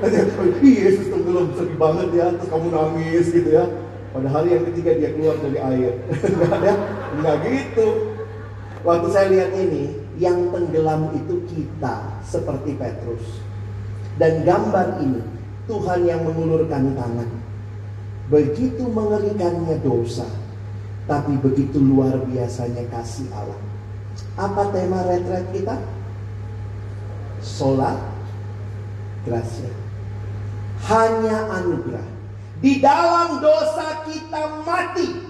Yesus 0.62 1.06
tenggelam 1.12 1.54
sedih 1.54 1.78
banget 1.78 2.08
ya, 2.14 2.26
terus 2.34 2.48
kamu 2.50 2.68
nangis 2.74 3.26
gitu 3.30 3.50
ya. 3.54 3.64
Pada 4.10 4.28
hari 4.32 4.56
yang 4.56 4.64
ketiga 4.72 4.90
dia 4.96 5.10
keluar 5.12 5.36
dari 5.38 5.58
air. 5.60 5.92
Enggak 6.32 6.52
ada, 6.56 6.72
enggak 7.12 7.36
gitu. 7.44 7.88
Waktu 8.80 9.08
saya 9.12 9.26
lihat 9.28 9.50
ini, 9.60 10.06
yang 10.16 10.48
tenggelam 10.50 11.12
itu 11.12 11.44
kita 11.44 12.16
seperti 12.24 12.74
Petrus. 12.80 13.44
Dan 14.16 14.48
gambar 14.48 15.04
ini 15.04 15.20
Tuhan 15.68 16.08
yang 16.08 16.24
mengulurkan 16.24 16.96
tangan. 16.96 17.30
Begitu 18.32 18.88
mengerikannya 18.88 19.76
dosa, 19.84 20.26
tapi 21.06 21.38
begitu 21.38 21.78
luar 21.78 22.18
biasanya 22.26 22.82
kasih 22.90 23.30
Allah. 23.30 23.58
Apa 24.34 24.74
tema 24.74 25.06
retret 25.06 25.46
kita? 25.54 25.78
Sola 27.38 27.94
gracia. 29.22 29.70
Hanya 30.90 31.46
anugerah. 31.62 32.06
Di 32.58 32.82
dalam 32.82 33.38
dosa 33.38 34.02
kita 34.02 34.66
mati. 34.66 35.24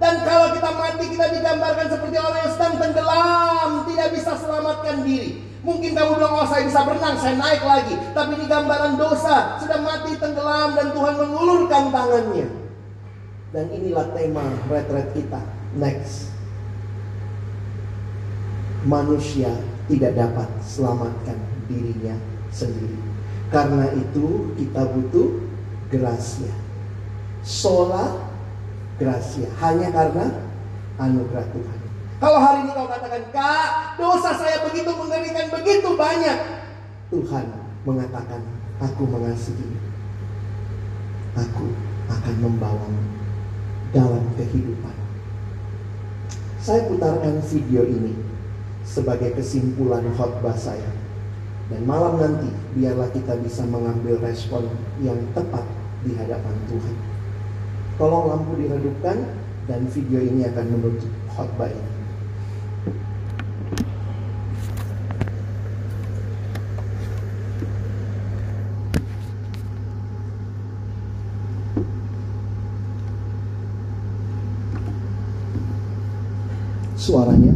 Dan 0.00 0.24
kalau 0.24 0.52
kita 0.56 0.70
mati 0.76 1.04
kita 1.12 1.26
digambarkan 1.32 1.86
seperti 1.92 2.16
orang 2.16 2.40
yang 2.40 2.52
sedang 2.56 2.76
tenggelam, 2.80 3.70
tidak 3.88 4.08
bisa 4.16 4.32
selamatkan 4.36 4.96
diri. 5.04 5.44
Mungkin 5.60 5.92
kamu 5.92 6.16
bilang, 6.16 6.40
oh 6.40 6.48
saya 6.48 6.64
bisa 6.64 6.80
berenang, 6.88 7.20
saya 7.20 7.36
naik 7.36 7.60
lagi. 7.60 7.92
Tapi 8.16 8.32
ini 8.32 8.48
gambaran 8.48 8.96
dosa, 8.96 9.60
sudah 9.60 9.80
mati 9.84 10.16
tenggelam 10.16 10.72
dan 10.72 10.96
Tuhan 10.96 11.14
mengulurkan 11.20 11.92
tangannya. 11.92 12.59
Dan 13.50 13.66
inilah 13.74 14.14
tema 14.14 14.46
retret 14.70 15.10
kita. 15.10 15.42
Next. 15.74 16.30
Manusia 18.86 19.50
tidak 19.90 20.14
dapat 20.14 20.48
selamatkan 20.62 21.36
dirinya 21.66 22.14
sendiri. 22.54 22.94
Karena 23.50 23.90
itu 23.98 24.54
kita 24.54 24.86
butuh 24.86 25.42
gracia. 25.90 26.54
Sola 27.42 28.22
gracia. 29.02 29.50
Hanya 29.58 29.90
karena 29.90 30.30
anugerah 31.02 31.46
Tuhan. 31.50 31.78
Kalau 32.20 32.38
hari 32.38 32.68
ini 32.68 32.70
kau 32.76 32.86
katakan, 32.86 33.24
Kak, 33.32 33.96
dosa 33.96 34.36
saya 34.36 34.60
begitu 34.68 34.92
mengerikan, 34.92 35.48
begitu 35.50 35.88
banyak. 35.96 36.38
Tuhan 37.10 37.48
mengatakan, 37.82 38.44
aku 38.78 39.02
mengasihi. 39.08 39.72
Aku 41.34 41.72
akan 42.12 42.34
membawamu 42.44 43.19
dalam 43.90 44.22
kehidupan. 44.38 44.96
Saya 46.60 46.86
putarkan 46.86 47.42
video 47.42 47.82
ini 47.88 48.14
sebagai 48.86 49.34
kesimpulan 49.34 50.04
khotbah 50.14 50.54
saya. 50.54 50.90
Dan 51.70 51.86
malam 51.86 52.18
nanti 52.18 52.50
biarlah 52.74 53.10
kita 53.14 53.38
bisa 53.38 53.62
mengambil 53.62 54.18
respon 54.18 54.66
yang 54.98 55.18
tepat 55.32 55.62
di 56.02 56.18
hadapan 56.18 56.56
Tuhan. 56.66 56.96
Tolong 57.94 58.26
lampu 58.26 58.58
diredupkan 58.58 59.22
dan 59.70 59.86
video 59.86 60.18
ini 60.18 60.50
akan 60.50 60.66
menutup 60.66 61.10
khotbah 61.30 61.70
ini. 61.70 61.89
Suaranya 77.20 77.49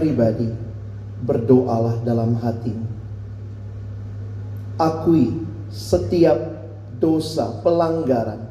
pribadi 0.00 0.48
berdoalah 1.20 2.00
dalam 2.00 2.40
hatimu. 2.40 2.88
Akui 4.80 5.44
setiap 5.68 6.40
dosa, 6.96 7.60
pelanggaran. 7.60 8.48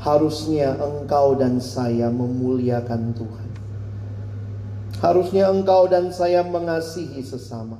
Harusnya 0.00 0.72
engkau 0.80 1.36
dan 1.36 1.60
saya 1.60 2.08
memuliakan 2.08 3.12
Tuhan. 3.12 3.48
Harusnya 5.04 5.52
engkau 5.52 5.84
dan 5.84 6.08
saya 6.16 6.40
mengasihi 6.40 7.20
sesama. 7.20 7.76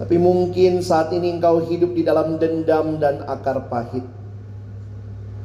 Tapi 0.00 0.16
mungkin 0.16 0.80
saat 0.80 1.12
ini 1.12 1.36
engkau 1.36 1.68
hidup 1.68 1.92
di 1.92 2.00
dalam 2.00 2.40
dendam 2.40 2.96
dan 2.96 3.28
akar 3.28 3.68
pahit. 3.68 4.08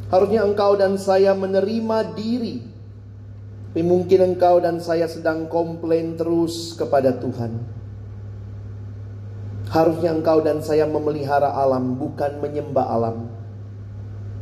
Harusnya 0.07 0.47
engkau 0.47 0.79
dan 0.79 0.95
saya 0.95 1.35
menerima 1.35 2.15
diri. 2.15 2.70
Tapi 3.71 3.87
mungkin 3.87 4.35
engkau 4.35 4.59
dan 4.59 4.83
saya 4.83 5.07
sedang 5.07 5.47
komplain 5.47 6.19
terus 6.19 6.75
kepada 6.75 7.15
Tuhan. 7.15 7.55
Harusnya 9.71 10.11
engkau 10.11 10.43
dan 10.43 10.59
saya 10.59 10.83
memelihara 10.83 11.55
alam, 11.55 11.95
bukan 11.95 12.43
menyembah 12.43 12.83
alam. 12.91 13.31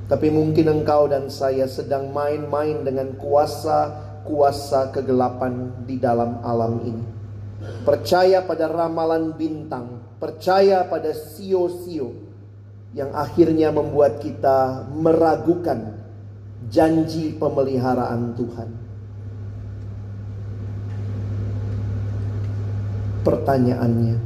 Tapi 0.10 0.34
mungkin 0.34 0.82
engkau 0.82 1.06
dan 1.06 1.30
saya 1.30 1.70
sedang 1.70 2.10
main-main 2.10 2.82
dengan 2.82 3.14
kuasa-kuasa 3.22 4.90
kegelapan 4.98 5.78
di 5.86 6.02
dalam 6.02 6.42
alam 6.42 6.82
ini. 6.82 7.06
Percaya 7.86 8.42
pada 8.42 8.66
ramalan 8.66 9.38
bintang, 9.38 10.18
percaya 10.18 10.90
pada 10.90 11.14
sio-sio 11.14 12.18
yang 12.98 13.14
akhirnya 13.14 13.70
membuat 13.70 14.18
kita 14.18 14.90
meragukan 14.90 16.02
janji 16.74 17.38
pemeliharaan 17.38 18.34
Tuhan. 18.34 18.89
Pertanyaannya, 23.20 24.18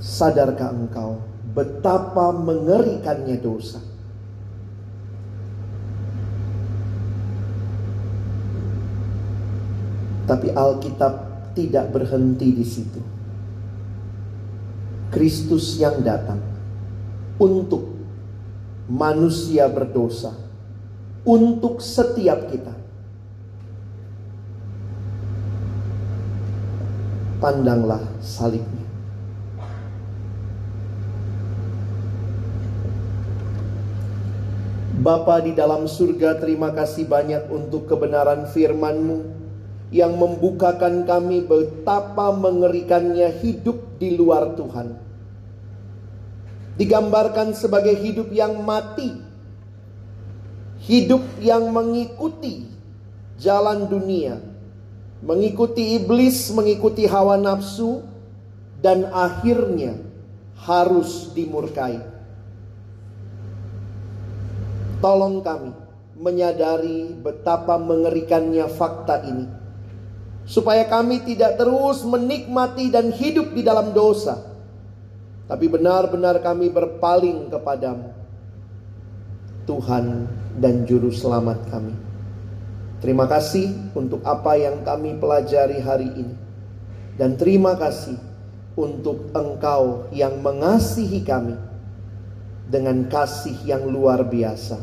sadarkah 0.00 0.72
engkau 0.72 1.20
betapa 1.52 2.32
mengerikannya 2.32 3.36
dosa? 3.38 3.80
Tapi 10.24 10.48
Alkitab 10.56 11.12
tidak 11.52 11.92
berhenti 11.92 12.48
di 12.56 12.64
situ. 12.64 13.00
Kristus 15.12 15.78
yang 15.78 16.02
datang 16.02 16.40
untuk 17.38 17.94
manusia 18.90 19.70
berdosa, 19.70 20.34
untuk 21.22 21.78
setiap 21.78 22.50
kita. 22.50 22.83
Pandanglah 27.44 28.00
salibnya. 28.24 28.88
Bapa 35.04 35.44
di 35.44 35.52
dalam 35.52 35.84
surga, 35.84 36.40
terima 36.40 36.72
kasih 36.72 37.04
banyak 37.04 37.52
untuk 37.52 37.84
kebenaran 37.84 38.48
firman-Mu 38.48 39.28
yang 39.92 40.16
membukakan 40.16 41.04
kami 41.04 41.44
betapa 41.44 42.32
mengerikannya 42.32 43.28
hidup 43.44 44.00
di 44.00 44.16
luar 44.16 44.56
Tuhan. 44.56 44.96
Digambarkan 46.80 47.52
sebagai 47.52 47.92
hidup 47.92 48.32
yang 48.32 48.64
mati, 48.64 49.20
hidup 50.88 51.20
yang 51.44 51.68
mengikuti 51.68 52.72
jalan 53.36 53.84
dunia, 53.92 54.53
mengikuti 55.24 55.96
iblis, 55.96 56.52
mengikuti 56.52 57.08
hawa 57.08 57.40
nafsu, 57.40 58.04
dan 58.84 59.08
akhirnya 59.08 59.96
harus 60.60 61.32
dimurkai. 61.32 61.98
Tolong 65.00 65.40
kami 65.40 65.72
menyadari 66.16 67.12
betapa 67.16 67.76
mengerikannya 67.76 68.68
fakta 68.70 69.24
ini 69.24 69.46
supaya 70.44 70.84
kami 70.84 71.24
tidak 71.24 71.56
terus 71.56 72.04
menikmati 72.04 72.92
dan 72.92 73.08
hidup 73.12 73.56
di 73.56 73.64
dalam 73.64 73.96
dosa, 73.96 74.44
tapi 75.48 75.68
benar-benar 75.72 76.40
kami 76.44 76.68
berpaling 76.68 77.48
kepadamu, 77.48 78.12
Tuhan 79.64 80.28
dan 80.60 80.84
Juru 80.84 81.08
Selamat 81.08 81.64
kami. 81.72 82.03
Terima 83.02 83.24
kasih 83.30 83.94
untuk 83.96 84.20
apa 84.26 84.58
yang 84.58 84.82
kami 84.86 85.16
pelajari 85.18 85.78
hari 85.82 86.08
ini, 86.14 86.36
dan 87.20 87.38
terima 87.38 87.76
kasih 87.78 88.16
untuk 88.74 89.30
Engkau 89.34 90.10
yang 90.10 90.40
mengasihi 90.40 91.20
kami 91.22 91.54
dengan 92.70 93.06
kasih 93.06 93.54
yang 93.66 93.86
luar 93.86 94.24
biasa. 94.24 94.80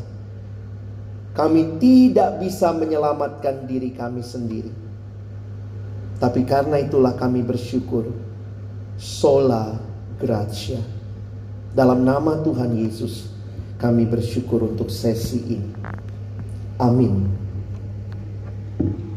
Kami 1.32 1.80
tidak 1.80 2.44
bisa 2.44 2.70
menyelamatkan 2.76 3.64
diri 3.64 3.90
kami 3.96 4.20
sendiri 4.20 4.82
tapi 6.22 6.46
karena 6.46 6.78
itulah 6.78 7.18
kami 7.18 7.42
bersyukur. 7.42 8.06
Sola 8.94 9.74
Gracia. 10.22 10.78
Dalam 11.74 12.06
nama 12.06 12.38
Tuhan 12.46 12.78
Yesus 12.78 13.26
kami 13.74 14.06
bersyukur 14.06 14.70
untuk 14.70 14.86
sesi 14.86 15.58
ini. 15.58 15.70
Amin. 16.78 17.41
Thank 18.78 19.00
you. 19.00 19.11